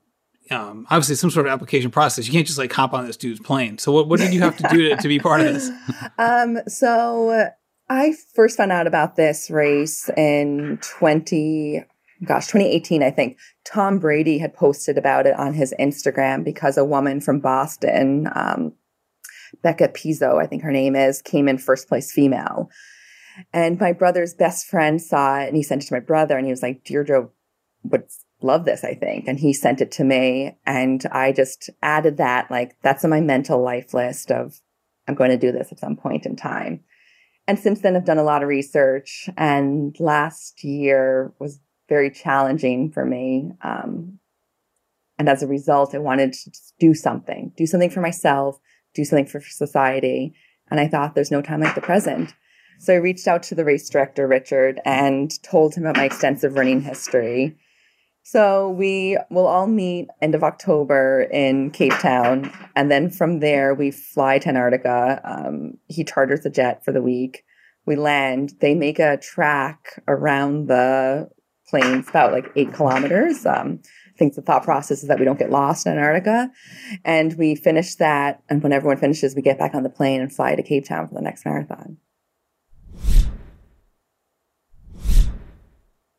[0.51, 2.27] um, obviously some sort of application process.
[2.27, 3.79] You can't just like hop on this dude's plane.
[3.79, 5.71] So, what, what did you have to do to, to be part of this?
[6.19, 7.51] um, so,
[7.91, 11.85] I first found out about this race in 20,
[12.25, 13.37] gosh, 2018, I think.
[13.65, 18.75] Tom Brady had posted about it on his Instagram because a woman from Boston um,
[19.63, 22.71] Becca Pizzo, I think her name is, came in first place female.
[23.53, 26.47] And my brother's best friend saw it and he sent it to my brother and
[26.47, 27.29] he was like, Deirdre
[27.85, 28.05] would
[28.43, 29.27] love this, I think.
[29.27, 33.21] And he sent it to me and I just added that, like, that's on my
[33.21, 34.61] mental life list of
[35.09, 36.85] I'm going to do this at some point in time.
[37.47, 42.91] And since then, I've done a lot of research and last year was very challenging
[42.93, 43.51] for me.
[43.63, 44.19] Um,
[45.19, 48.59] and as a result, I wanted to do something, do something for myself,
[48.95, 50.35] do something for society.
[50.71, 52.35] And I thought there's no time like the present.
[52.79, 56.55] So I reached out to the race director, Richard, and told him about my extensive
[56.55, 57.59] running history.
[58.23, 62.53] So we will all meet end of October in Cape Town.
[62.77, 65.21] And then from there, we fly to Antarctica.
[65.25, 67.45] Um, he charters a jet for the week.
[67.87, 68.53] We land.
[68.61, 71.29] They make a track around the
[71.69, 73.45] plains, about like eight kilometers.
[73.47, 73.81] Um,
[74.21, 76.53] think the thought process is that we don't get lost in Antarctica.
[77.05, 78.43] And we finish that.
[78.49, 81.09] And when everyone finishes, we get back on the plane and fly to Cape Town
[81.09, 81.97] for the next marathon.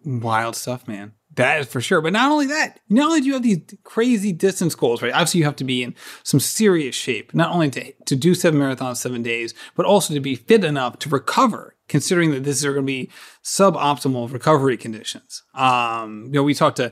[0.03, 1.13] Wild stuff, man.
[1.35, 2.01] That is for sure.
[2.01, 5.13] But not only that, not only do you have these crazy distance goals, right?
[5.13, 8.59] Obviously, you have to be in some serious shape, not only to, to do seven
[8.59, 12.63] marathons, seven days, but also to be fit enough to recover, considering that this is
[12.63, 13.09] going to be
[13.43, 15.43] suboptimal recovery conditions.
[15.53, 16.91] Um, you know, we talked to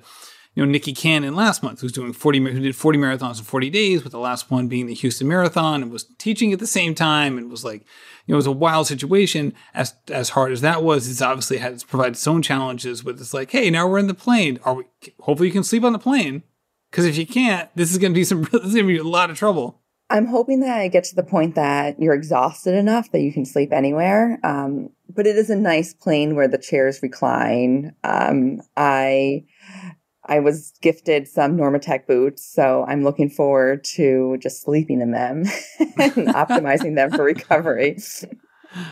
[0.56, 3.70] you know, Nikki Cannon last month, who's doing 40, who did 40 marathons in 40
[3.70, 6.96] days, with the last one being the Houston Marathon and was teaching at the same
[6.96, 7.82] time and was like,
[8.26, 9.54] you know, it was a wild situation.
[9.74, 13.34] As as hard as that was, it's obviously has provided its own challenges with it's
[13.34, 14.60] like, hey, now we're in the plane.
[14.64, 14.84] Are we,
[15.22, 16.44] hopefully you can sleep on the plane.
[16.90, 18.98] Because if you can't, this is going to be some, this is going to be
[18.98, 19.80] a lot of trouble.
[20.12, 23.46] I'm hoping that I get to the point that you're exhausted enough that you can
[23.46, 24.40] sleep anywhere.
[24.44, 27.96] Um, but it is a nice plane where the chairs recline.
[28.04, 29.46] Um, I
[30.30, 35.44] I was gifted some Normatec boots, so I'm looking forward to just sleeping in them
[35.80, 37.98] and optimizing them for recovery.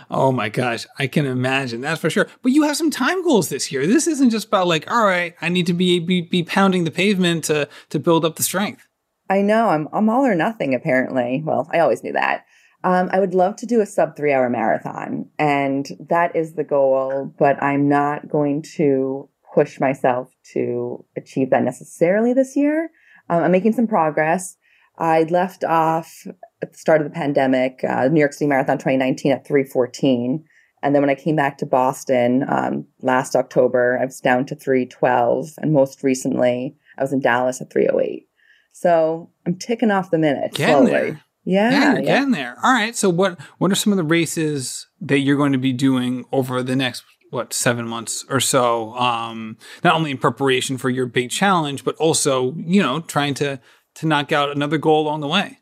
[0.09, 2.27] Oh my gosh, I can imagine that's for sure.
[2.41, 3.85] But you have some time goals this year.
[3.85, 6.91] This isn't just about like, all right, I need to be be, be pounding the
[6.91, 8.87] pavement to to build up the strength.
[9.29, 11.43] I know I'm I'm all or nothing apparently.
[11.45, 12.45] Well, I always knew that.
[12.83, 16.63] Um, I would love to do a sub three hour marathon, and that is the
[16.63, 17.31] goal.
[17.37, 22.91] But I'm not going to push myself to achieve that necessarily this year.
[23.27, 24.55] Um, I'm making some progress.
[24.99, 26.27] I left off
[26.61, 30.45] at the start of the pandemic, uh, New York City Marathon 2019 at 314.
[30.83, 34.55] And then when I came back to Boston um, last October, I was down to
[34.55, 35.49] 312.
[35.57, 38.27] And most recently, I was in Dallas at 308.
[38.73, 40.91] So I'm ticking off the minutes getting slowly.
[40.91, 41.23] There.
[41.45, 42.05] Yeah, yeah, you're yeah.
[42.05, 42.57] getting there.
[42.61, 42.95] All right.
[42.95, 46.61] So what what are some of the races that you're going to be doing over
[46.61, 51.29] the next what seven months or so um, not only in preparation for your big
[51.29, 53.59] challenge but also you know trying to
[53.95, 55.59] to knock out another goal along the way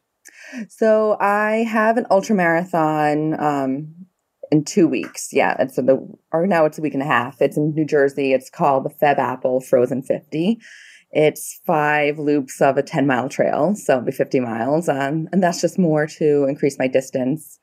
[0.70, 4.06] So I have an ultra marathon um,
[4.52, 5.30] in two weeks.
[5.32, 7.42] Yeah, it's in the or now it's a week and a half.
[7.42, 8.34] It's in New Jersey.
[8.34, 10.60] It's called the Febapple Frozen 50.
[11.12, 14.90] It's five loops of a 10 mile trail, so it'll be 50 miles.
[14.90, 17.60] Um, and that's just more to increase my distance.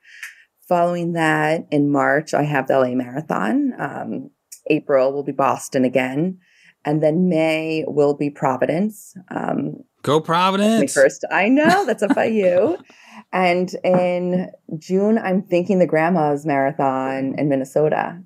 [0.73, 3.75] Following that, in March, I have the LA Marathon.
[3.79, 4.31] Um,
[4.69, 6.39] April will be Boston again.
[6.87, 9.15] And then May will be Providence.
[9.31, 11.27] Um, go providence first.
[11.31, 12.79] I know that's up by you.
[13.35, 18.23] And in June, I'm thinking the Grandma's Marathon in Minnesota.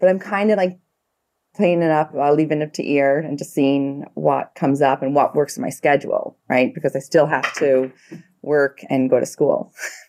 [0.00, 0.78] But I'm kind of like
[1.54, 5.14] playing it up, uh, leaving it to ear and just seeing what comes up and
[5.14, 6.74] what works in my schedule, right?
[6.74, 7.92] Because I still have to
[8.42, 9.72] work and go to school.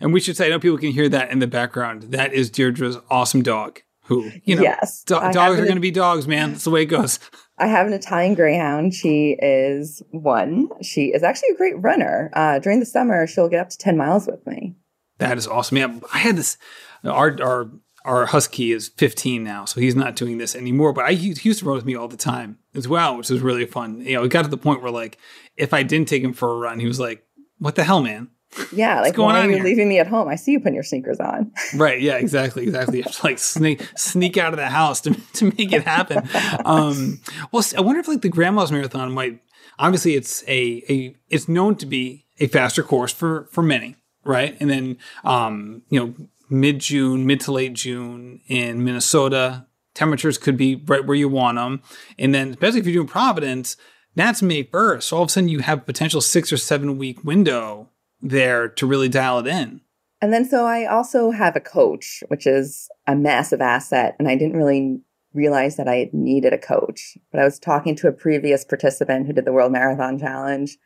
[0.00, 2.50] and we should say i know people can hear that in the background that is
[2.50, 5.02] deirdre's awesome dog who you know yes.
[5.04, 7.18] do- dogs are going to be dogs man that's the way it goes
[7.60, 8.94] I have an Italian Greyhound.
[8.94, 10.68] She is one.
[10.80, 12.30] She is actually a great runner.
[12.32, 14.76] Uh, during the summer, she'll get up to 10 miles with me.
[15.18, 15.76] That is awesome.
[15.78, 16.56] Yeah, I had this.
[17.04, 17.70] Our our
[18.04, 20.92] our husky is 15 now, so he's not doing this anymore.
[20.92, 23.40] But I he used to run with me all the time as well, which was
[23.40, 24.00] really fun.
[24.00, 25.18] You know, it got to the point where like
[25.56, 27.24] if I didn't take him for a run, he was like,
[27.58, 28.28] "What the hell, man?"
[28.72, 29.64] Yeah, like going why on are you here?
[29.64, 30.28] leaving me at home?
[30.28, 31.52] I see you putting your sneakers on.
[31.74, 32.00] Right?
[32.00, 32.98] Yeah, exactly, exactly.
[32.98, 36.28] You have to like sneak sneak out of the house to to make it happen.
[36.64, 37.20] Um,
[37.52, 39.40] well, I wonder if like the grandma's marathon might.
[39.78, 44.56] Obviously, it's a a it's known to be a faster course for for many, right?
[44.60, 46.14] And then um, you know
[46.50, 51.56] mid June, mid to late June in Minnesota, temperatures could be right where you want
[51.56, 51.82] them,
[52.18, 53.76] and then especially if you're doing Providence,
[54.14, 55.08] that's May first.
[55.08, 57.90] So all of a sudden you have a potential six or seven week window
[58.20, 59.80] there to really dial it in.
[60.20, 64.16] And then so I also have a coach, which is a massive asset.
[64.18, 65.00] And I didn't really
[65.32, 67.16] realize that I needed a coach.
[67.30, 70.76] But I was talking to a previous participant who did the World Marathon Challenge.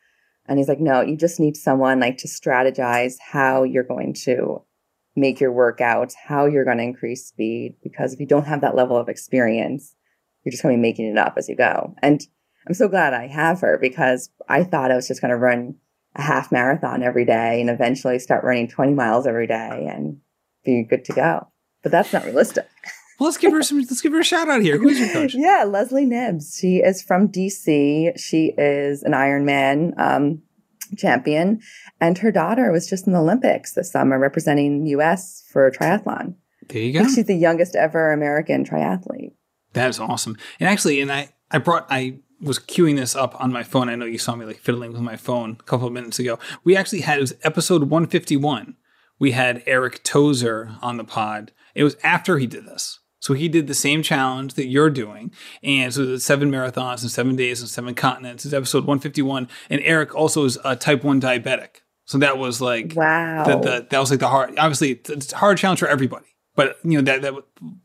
[0.46, 4.62] And he's like, no, you just need someone like to strategize how you're going to
[5.14, 7.76] make your workouts, how you're going to increase speed.
[7.82, 9.94] Because if you don't have that level of experience,
[10.44, 11.94] you're just going to be making it up as you go.
[12.02, 12.20] And
[12.66, 15.76] I'm so glad I have her because I thought I was just going to run
[16.14, 20.18] a half marathon every day and eventually start running 20 miles every day and
[20.64, 21.48] be good to go.
[21.82, 22.68] But that's not realistic.
[23.20, 23.78] Well, let's give her some.
[23.78, 24.78] Let's give her a shout out here.
[24.78, 25.34] Who's your coach?
[25.38, 26.42] yeah, Leslie Knibb.
[26.58, 28.18] She is from DC.
[28.18, 30.42] She is an Ironman um,
[30.96, 31.60] champion,
[32.00, 35.44] and her daughter was just in the Olympics this summer representing U.S.
[35.52, 36.34] for triathlon.
[36.68, 37.04] There you go.
[37.06, 39.34] She's the youngest ever American triathlete.
[39.74, 40.36] That is awesome.
[40.58, 43.88] And actually, and I, I brought, I was queuing this up on my phone.
[43.88, 46.38] I know you saw me like fiddling with my phone a couple of minutes ago.
[46.64, 48.76] We actually had, it was episode 151.
[49.18, 51.52] We had Eric Tozer on the pod.
[51.74, 52.98] It was after he did this.
[53.20, 55.30] So he did the same challenge that you're doing.
[55.62, 59.48] And so the seven marathons and seven days and seven continents is episode 151.
[59.70, 61.82] And Eric also is a type 1 diabetic.
[62.04, 63.44] So that was like, wow.
[63.44, 66.76] The, the, that was like the hard, obviously, it's a hard challenge for everybody but
[66.84, 67.34] you know that that,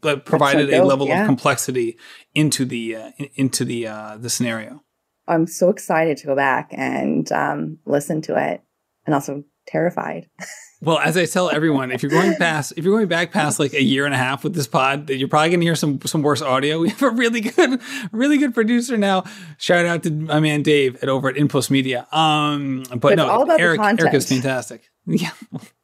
[0.02, 1.22] that provided so a level yeah.
[1.22, 1.98] of complexity
[2.36, 4.84] into the uh, into the uh, the scenario.
[5.28, 8.62] I'm so excited to go back and um, listen to it,
[9.06, 10.30] and also terrified.
[10.82, 13.74] well, as I tell everyone, if you're going past, if you're going back past like
[13.74, 16.02] a year and a half with this pod, that you're probably going to hear some
[16.02, 16.80] some worse audio.
[16.88, 19.26] We have a really good, really good producer now.
[19.58, 22.08] Shout out to my man Dave at over at Inpost Media.
[22.12, 24.84] Um, but it's no, Eric, Eric is fantastic.
[25.10, 25.32] Yeah.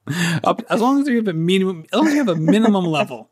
[0.69, 3.31] As long as you have a minimum, as long as you have a minimum level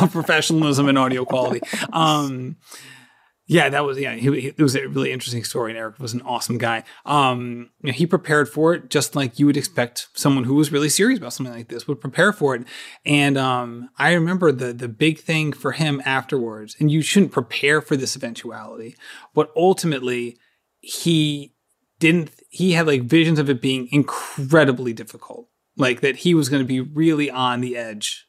[0.00, 1.60] of professionalism and audio quality.
[1.92, 2.56] Um,
[3.46, 4.14] yeah, that was yeah.
[4.14, 6.84] He, he, it was a really interesting story, and Eric was an awesome guy.
[7.04, 10.72] Um, you know, he prepared for it just like you would expect someone who was
[10.72, 12.62] really serious about something like this would prepare for it.
[13.04, 17.82] And um, I remember the the big thing for him afterwards, and you shouldn't prepare
[17.82, 18.96] for this eventuality,
[19.34, 20.38] but ultimately
[20.80, 21.52] he
[21.98, 22.30] didn't.
[22.48, 26.66] He had like visions of it being incredibly difficult like that he was going to
[26.68, 28.26] be really on the edge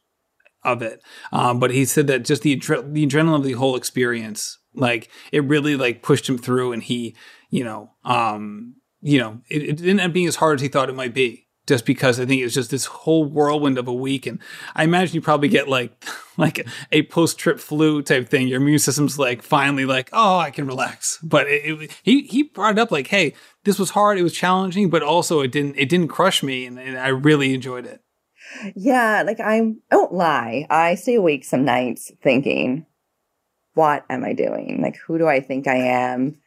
[0.63, 1.01] of it.
[1.31, 5.43] Um, but he said that just the the adrenaline of the whole experience, like it
[5.43, 7.15] really like pushed him through, and he,
[7.49, 10.67] you know, um, you know, it, it didn't end up being as hard as he
[10.69, 11.42] thought it might be.
[11.65, 14.39] Just because I think it was just this whole whirlwind of a week, and
[14.75, 15.91] I imagine you probably get like
[16.37, 18.47] like a post trip flu type thing.
[18.47, 21.19] Your immune system's like finally like, oh, I can relax.
[21.23, 23.33] But it, it, he he brought it up like, hey,
[23.63, 26.77] this was hard, it was challenging, but also it didn't it didn't crush me, and,
[26.77, 28.01] and I really enjoyed it.
[28.75, 30.67] Yeah, like I won't lie.
[30.69, 32.85] I stay awake some nights thinking,
[33.73, 34.81] what am I doing?
[34.81, 36.39] Like, who do I think I am?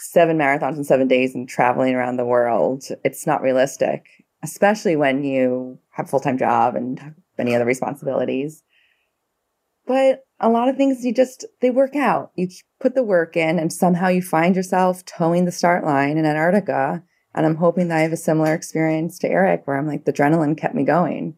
[0.00, 2.84] Seven marathons in seven days and traveling around the world.
[3.04, 4.06] It's not realistic,
[4.42, 8.62] especially when you have a full time job and many other responsibilities.
[9.86, 12.32] But a lot of things you just, they work out.
[12.36, 12.48] You
[12.80, 17.02] put the work in and somehow you find yourself towing the start line in Antarctica.
[17.34, 20.12] And I'm hoping that I have a similar experience to Eric where I'm like, the
[20.12, 21.36] adrenaline kept me going.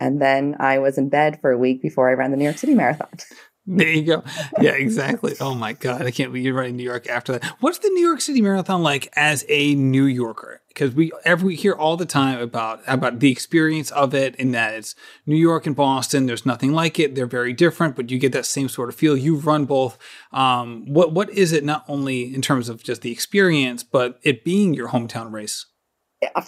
[0.00, 2.58] And then I was in bed for a week before I ran the New York
[2.58, 3.08] City Marathon.
[3.66, 4.24] There you go.
[4.60, 5.34] Yeah, exactly.
[5.40, 6.02] Oh my God.
[6.02, 7.44] I can't believe you're running New York after that.
[7.60, 10.60] What's the New York City Marathon like as a New Yorker?
[10.68, 14.74] Because we every hear all the time about about the experience of it and that
[14.74, 14.94] it's
[15.24, 16.26] New York and Boston.
[16.26, 17.14] There's nothing like it.
[17.14, 19.16] They're very different, but you get that same sort of feel.
[19.16, 19.96] You've run both.
[20.30, 24.44] Um, what what is it not only in terms of just the experience, but it
[24.44, 25.64] being your hometown race?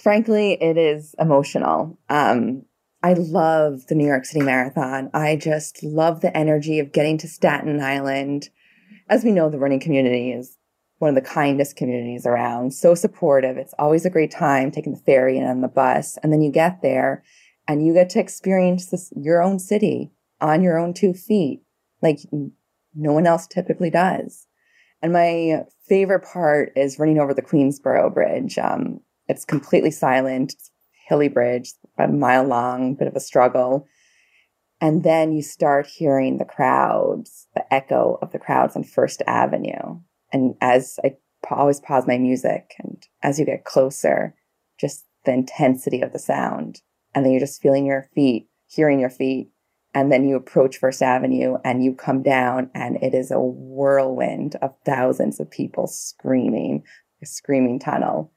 [0.02, 1.98] Frankly, it is emotional.
[2.10, 2.65] Um,
[3.07, 5.11] I love the New York City Marathon.
[5.14, 8.50] I just love the energy of getting to Staten Island.
[9.09, 10.57] As we know, the running community is
[10.98, 13.59] one of the kindest communities around, so supportive.
[13.59, 16.18] It's always a great time taking the ferry and on the bus.
[16.20, 17.22] And then you get there
[17.68, 21.62] and you get to experience this, your own city on your own two feet,
[22.02, 24.48] like no one else typically does.
[25.00, 28.59] And my favorite part is running over the Queensboro Bridge.
[28.59, 28.98] Um,
[29.28, 30.54] it's completely silent.
[30.54, 30.72] It's
[31.07, 33.86] hilly bridge, a mile long, bit of a struggle.
[34.80, 40.01] And then you start hearing the crowds, the echo of the crowds on First Avenue.
[40.32, 41.16] And as I
[41.51, 44.34] always pause my music, and as you get closer,
[44.78, 46.82] just the intensity of the sound.
[47.14, 49.51] And then you're just feeling your feet, hearing your feet.
[49.94, 54.57] And then you approach First Avenue and you come down, and it is a whirlwind
[54.61, 56.82] of thousands of people screaming,
[57.22, 58.32] a screaming tunnel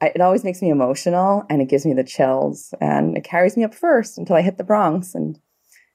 [0.00, 3.64] it always makes me emotional and it gives me the chills and it carries me
[3.64, 5.14] up first until I hit the Bronx.
[5.14, 5.38] And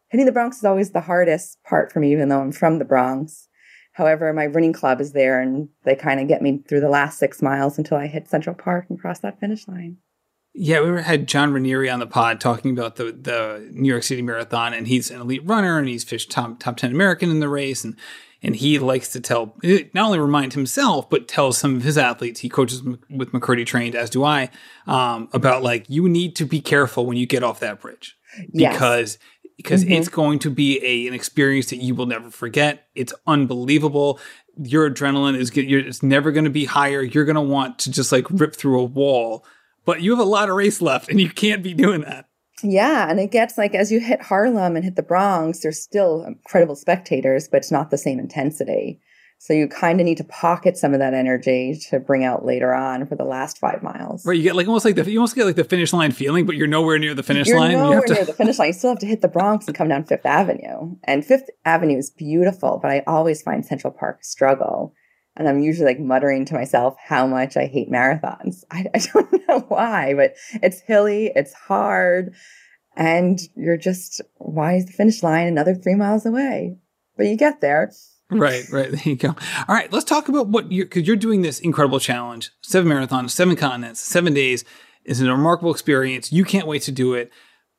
[0.10, 2.86] hitting the Bronx is always the hardest part for me, even though I'm from the
[2.86, 3.47] Bronx.
[3.93, 7.18] However, my running club is there and they kind of get me through the last
[7.18, 9.97] six miles until I hit Central Park and cross that finish line.
[10.58, 14.22] Yeah, we had John Ranieri on the pod talking about the the New York City
[14.22, 17.49] Marathon, and he's an elite runner, and he's fished top top ten American in the
[17.49, 17.97] race, and
[18.46, 22.39] and he likes to tell not only remind himself but tells some of his athletes.
[22.39, 24.50] He coaches with McKirdy trained as do i
[24.86, 28.16] um, about like you need to be careful when you get off that bridge.
[28.54, 29.52] Because yes.
[29.58, 29.93] because mm-hmm.
[29.93, 32.88] it's going to be a, an experience that you will never forget.
[32.93, 34.20] It's unbelievable.
[34.58, 37.02] Your adrenaline is it's never going to be higher.
[37.02, 39.43] You're going to want to just like rip through a wall.
[39.86, 42.28] But you have a lot of race left and you can't be doing that
[42.72, 46.24] yeah, and it gets like as you hit Harlem and hit the Bronx, there's still
[46.24, 48.99] incredible spectators, but it's not the same intensity.
[49.38, 52.74] So you kind of need to pocket some of that energy to bring out later
[52.74, 54.26] on for the last five miles.
[54.26, 56.45] Right, you get like almost like the you almost get like the finish line feeling,
[56.45, 57.74] but you're nowhere near the finish you're line.
[57.74, 58.70] Nowhere you to- near the finish line.
[58.70, 60.95] You still have to hit the Bronx and come down Fifth Avenue.
[61.03, 64.93] And Fifth Avenue is beautiful, but I always find Central Park struggle
[65.36, 68.64] and I'm usually like muttering to myself how much I hate marathons.
[68.72, 72.34] I, I don't know why, but it's hilly, it's hard,
[72.96, 76.78] and you're just, why is the finish line another three miles away?
[77.18, 77.92] But you get there.
[78.32, 78.92] Right, right.
[78.92, 79.30] There you go.
[79.68, 83.32] All right, let's talk about what you're, because you're doing this incredible challenge seven marathons,
[83.32, 84.64] seven continents, seven days
[85.04, 86.32] is a remarkable experience.
[86.32, 87.32] You can't wait to do it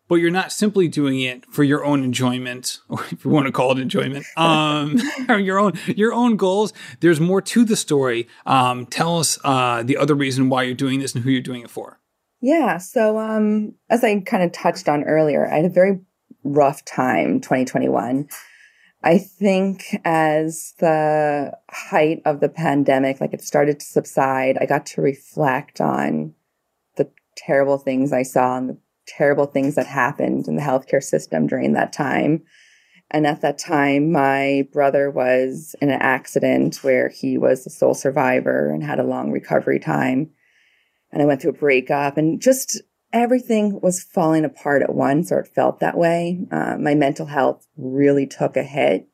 [0.08, 3.52] but you're not simply doing it for your own enjoyment, or if you want to
[3.52, 6.72] call it enjoyment, um, or your own your own goals.
[7.00, 8.28] There's more to the story.
[8.44, 11.62] Um, tell us uh, the other reason why you're doing this and who you're doing
[11.62, 12.00] it for.
[12.40, 12.78] Yeah.
[12.78, 16.00] So, um, as I kind of touched on earlier, I had a very
[16.44, 18.28] rough time 2021.
[19.02, 24.86] I think as the height of the pandemic, like it started to subside, I got
[24.86, 26.34] to reflect on
[26.96, 31.46] the terrible things I saw and the terrible things that happened in the healthcare system
[31.46, 32.42] during that time.
[33.10, 37.94] And at that time, my brother was in an accident where he was the sole
[37.94, 40.30] survivor and had a long recovery time.
[41.12, 42.82] And I went through a breakup and just
[43.12, 46.40] everything was falling apart at once, or it felt that way.
[46.50, 49.08] Uh, my mental health really took a hit.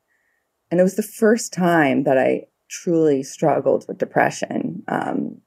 [0.70, 4.82] And it was the first time that I truly struggled with depression.
[4.88, 5.42] Um,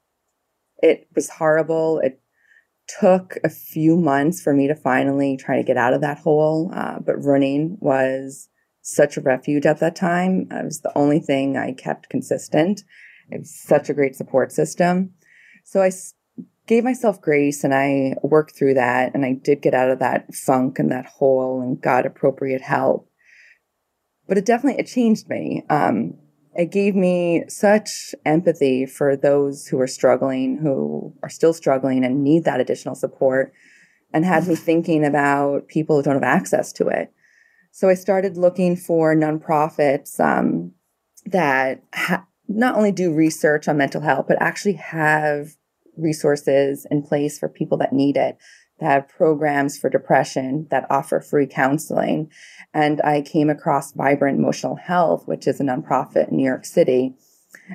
[0.78, 2.00] it was horrible.
[2.00, 2.22] It
[2.88, 6.72] took a few months for me to finally try to get out of that hole.
[6.74, 8.50] Uh, but running was
[8.82, 10.48] such a refuge at that time.
[10.52, 12.84] It was the only thing I kept consistent.
[13.32, 15.14] It was such a great support system.
[15.64, 15.92] So I
[16.68, 20.34] gave myself grace and I worked through that and I did get out of that
[20.34, 23.10] funk and that hole and got appropriate help.
[24.28, 25.64] But it definitely, it changed me.
[25.70, 26.16] Um,
[26.56, 32.24] it gave me such empathy for those who are struggling, who are still struggling and
[32.24, 33.54] need that additional support,
[34.14, 37.12] and had me thinking about people who don't have access to it.
[37.72, 40.72] So I started looking for nonprofits um,
[41.26, 45.58] that ha- not only do research on mental health, but actually have
[45.98, 48.38] resources in place for people that need it
[48.80, 52.30] that have programs for depression that offer free counseling.
[52.74, 57.16] And I came across Vibrant Emotional Health, which is a nonprofit in New York City.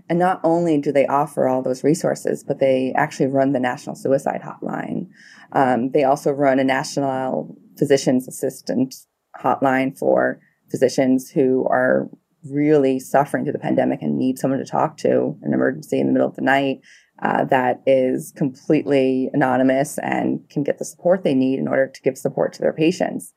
[0.08, 3.96] And not only do they offer all those resources, but they actually run the National
[3.96, 5.08] Suicide Hotline.
[5.52, 8.94] Um, they also run a National Physician's Assistant
[9.42, 10.40] Hotline for
[10.70, 12.08] physicians who are
[12.48, 16.12] really suffering through the pandemic and need someone to talk to an emergency in the
[16.12, 16.80] middle of the night
[17.22, 22.02] uh, that is completely anonymous and can get the support they need in order to
[22.02, 23.32] give support to their patients.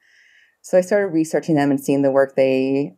[0.61, 2.93] So I started researching them and seeing the work they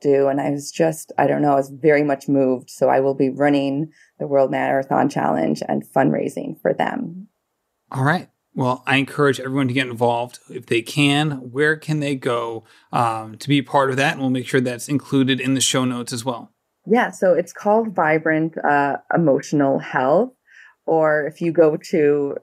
[0.00, 0.28] do.
[0.28, 2.70] And I was just, I don't know, I was very much moved.
[2.70, 7.28] So I will be running the World Marathon Challenge and fundraising for them.
[7.90, 8.28] All right.
[8.54, 11.50] Well, I encourage everyone to get involved if they can.
[11.50, 14.12] Where can they go um, to be part of that?
[14.12, 16.52] And we'll make sure that's included in the show notes as well.
[16.86, 20.32] Yeah, so it's called Vibrant uh, Emotional Health.
[20.86, 22.36] Or if you go to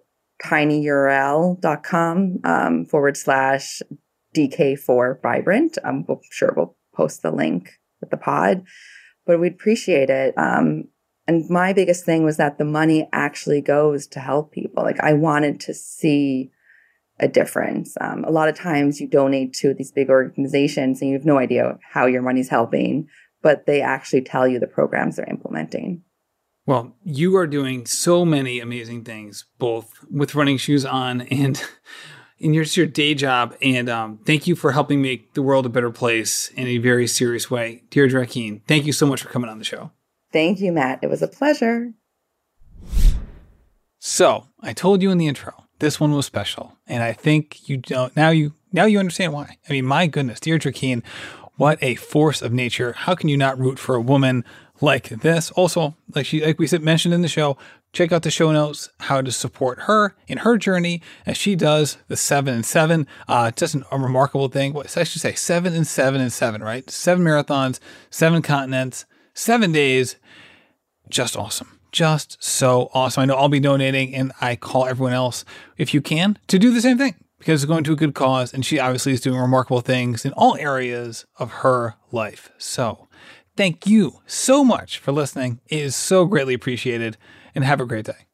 [0.44, 3.82] tinyurl.com um, forward slash
[4.36, 8.66] DK4 Vibrant, I'm sure we'll post the link with the pod,
[9.26, 10.34] but we'd appreciate it.
[10.38, 10.90] Um,
[11.26, 14.84] and my biggest thing was that the money actually goes to help people.
[14.84, 16.52] Like I wanted to see
[17.20, 17.96] a difference.
[18.02, 21.38] Um, a lot of times you donate to these big organizations and you have no
[21.38, 23.08] idea how your money's helping
[23.44, 26.02] but they actually tell you the programs they're implementing.
[26.66, 31.62] Well, you are doing so many amazing things, both with running shoes on and
[32.40, 33.56] in your, your day job.
[33.62, 37.06] And um, thank you for helping make the world a better place in a very
[37.06, 37.84] serious way.
[37.90, 39.92] Deirdre Keane, thank you so much for coming on the show.
[40.32, 41.00] Thank you, Matt.
[41.04, 41.94] It was a pleasure.
[44.00, 46.78] So I told you in the intro, this one was special.
[46.88, 49.58] And I think you don't now you now you understand why.
[49.68, 51.04] I mean, my goodness, Deirdre Keane
[51.56, 52.94] what a force of nature.
[52.94, 54.44] How can you not root for a woman
[54.82, 55.52] like this?
[55.52, 57.58] Also, like she like we said mentioned in the show,
[57.92, 61.98] check out the show notes how to support her in her journey as she does
[62.08, 63.08] the seven and seven.
[63.28, 64.74] Uh, just an, a remarkable thing.
[64.74, 66.90] What I should say, seven and seven and seven, right?
[66.90, 67.80] Seven marathons,
[68.10, 70.18] seven continents, seven days.
[71.10, 71.80] Just awesome.
[71.92, 73.22] Just so awesome.
[73.22, 75.46] I know I'll be donating, and I call everyone else,
[75.78, 77.14] if you can, to do the same thing
[77.44, 78.54] because it's going to a good cause.
[78.54, 82.50] And she obviously is doing remarkable things in all areas of her life.
[82.58, 83.10] So
[83.58, 85.60] thank you so much for listening.
[85.68, 87.18] It is so greatly appreciated,
[87.54, 88.28] and have a great day.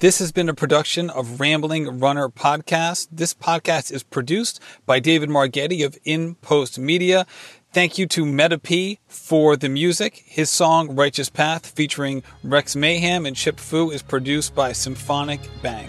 [0.00, 3.06] This has been a production of Rambling Runner Podcast.
[3.12, 7.24] This podcast is produced by David Margetti of In Post Media.
[7.72, 10.22] Thank you to Meta P for the music.
[10.26, 15.88] His song Righteous Path featuring Rex Mayhem and Chip Fu is produced by Symphonic Bang.